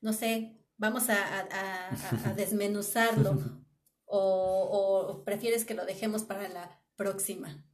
[0.00, 3.63] No sé, vamos a, a- a- a- a desmenuzarlo
[4.06, 7.64] o, o prefieres que lo dejemos para la próxima.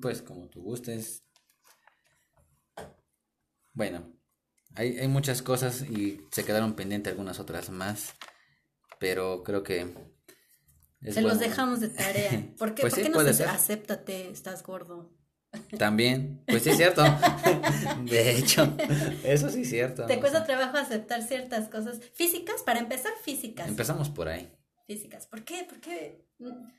[0.00, 1.24] Pues como tú gustes.
[3.72, 4.12] Bueno,
[4.74, 8.14] hay, hay muchas cosas y se quedaron pendientes algunas otras más,
[8.98, 9.94] pero creo que
[11.00, 12.54] es Se los dejamos de tarea.
[12.58, 15.14] ¿Por qué, Pues ¿por sí, qué no se acéptate, estás gordo?
[15.78, 17.02] También, pues sí es cierto.
[18.04, 18.70] De hecho,
[19.24, 20.06] eso sí es cierto.
[20.06, 22.62] ¿Te cuesta trabajo aceptar ciertas cosas físicas?
[22.62, 23.66] Para empezar, físicas.
[23.66, 24.52] Empezamos por ahí.
[24.88, 25.26] Físicas.
[25.26, 25.64] ¿Por qué?
[25.68, 26.24] ¿Por qué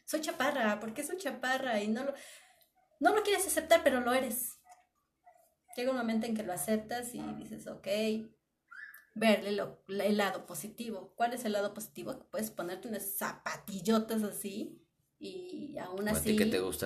[0.04, 0.80] soy chaparra?
[0.80, 1.80] ¿Por qué soy chaparra?
[1.80, 2.14] Y no lo,
[3.00, 4.58] no lo quieres aceptar, pero lo eres.
[5.78, 7.88] Llega un momento en que lo aceptas y dices, ok,
[9.14, 11.14] verle lo, el lado positivo.
[11.16, 12.28] ¿Cuál es el lado positivo?
[12.32, 14.82] Puedes ponerte unas zapatillotas así
[15.20, 16.36] y aún así,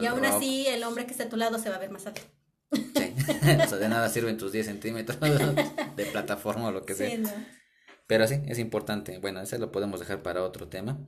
[0.01, 2.05] y aún así el hombre que está a tu lado se va a ver más
[2.05, 2.21] alto.
[2.73, 3.13] Sí,
[3.63, 5.17] o sea, de nada sirven tus 10 centímetros
[5.95, 7.17] de plataforma o lo que sea.
[8.07, 9.17] Pero sí, es importante.
[9.19, 11.07] Bueno, ese lo podemos dejar para otro tema.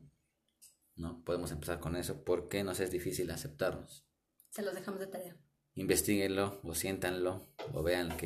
[0.95, 1.23] ¿No?
[1.25, 4.05] Podemos empezar con eso porque nos es difícil aceptarnos.
[4.49, 5.37] Se los dejamos de tarea.
[5.73, 8.23] Investíguenlo o siéntanlo o vean que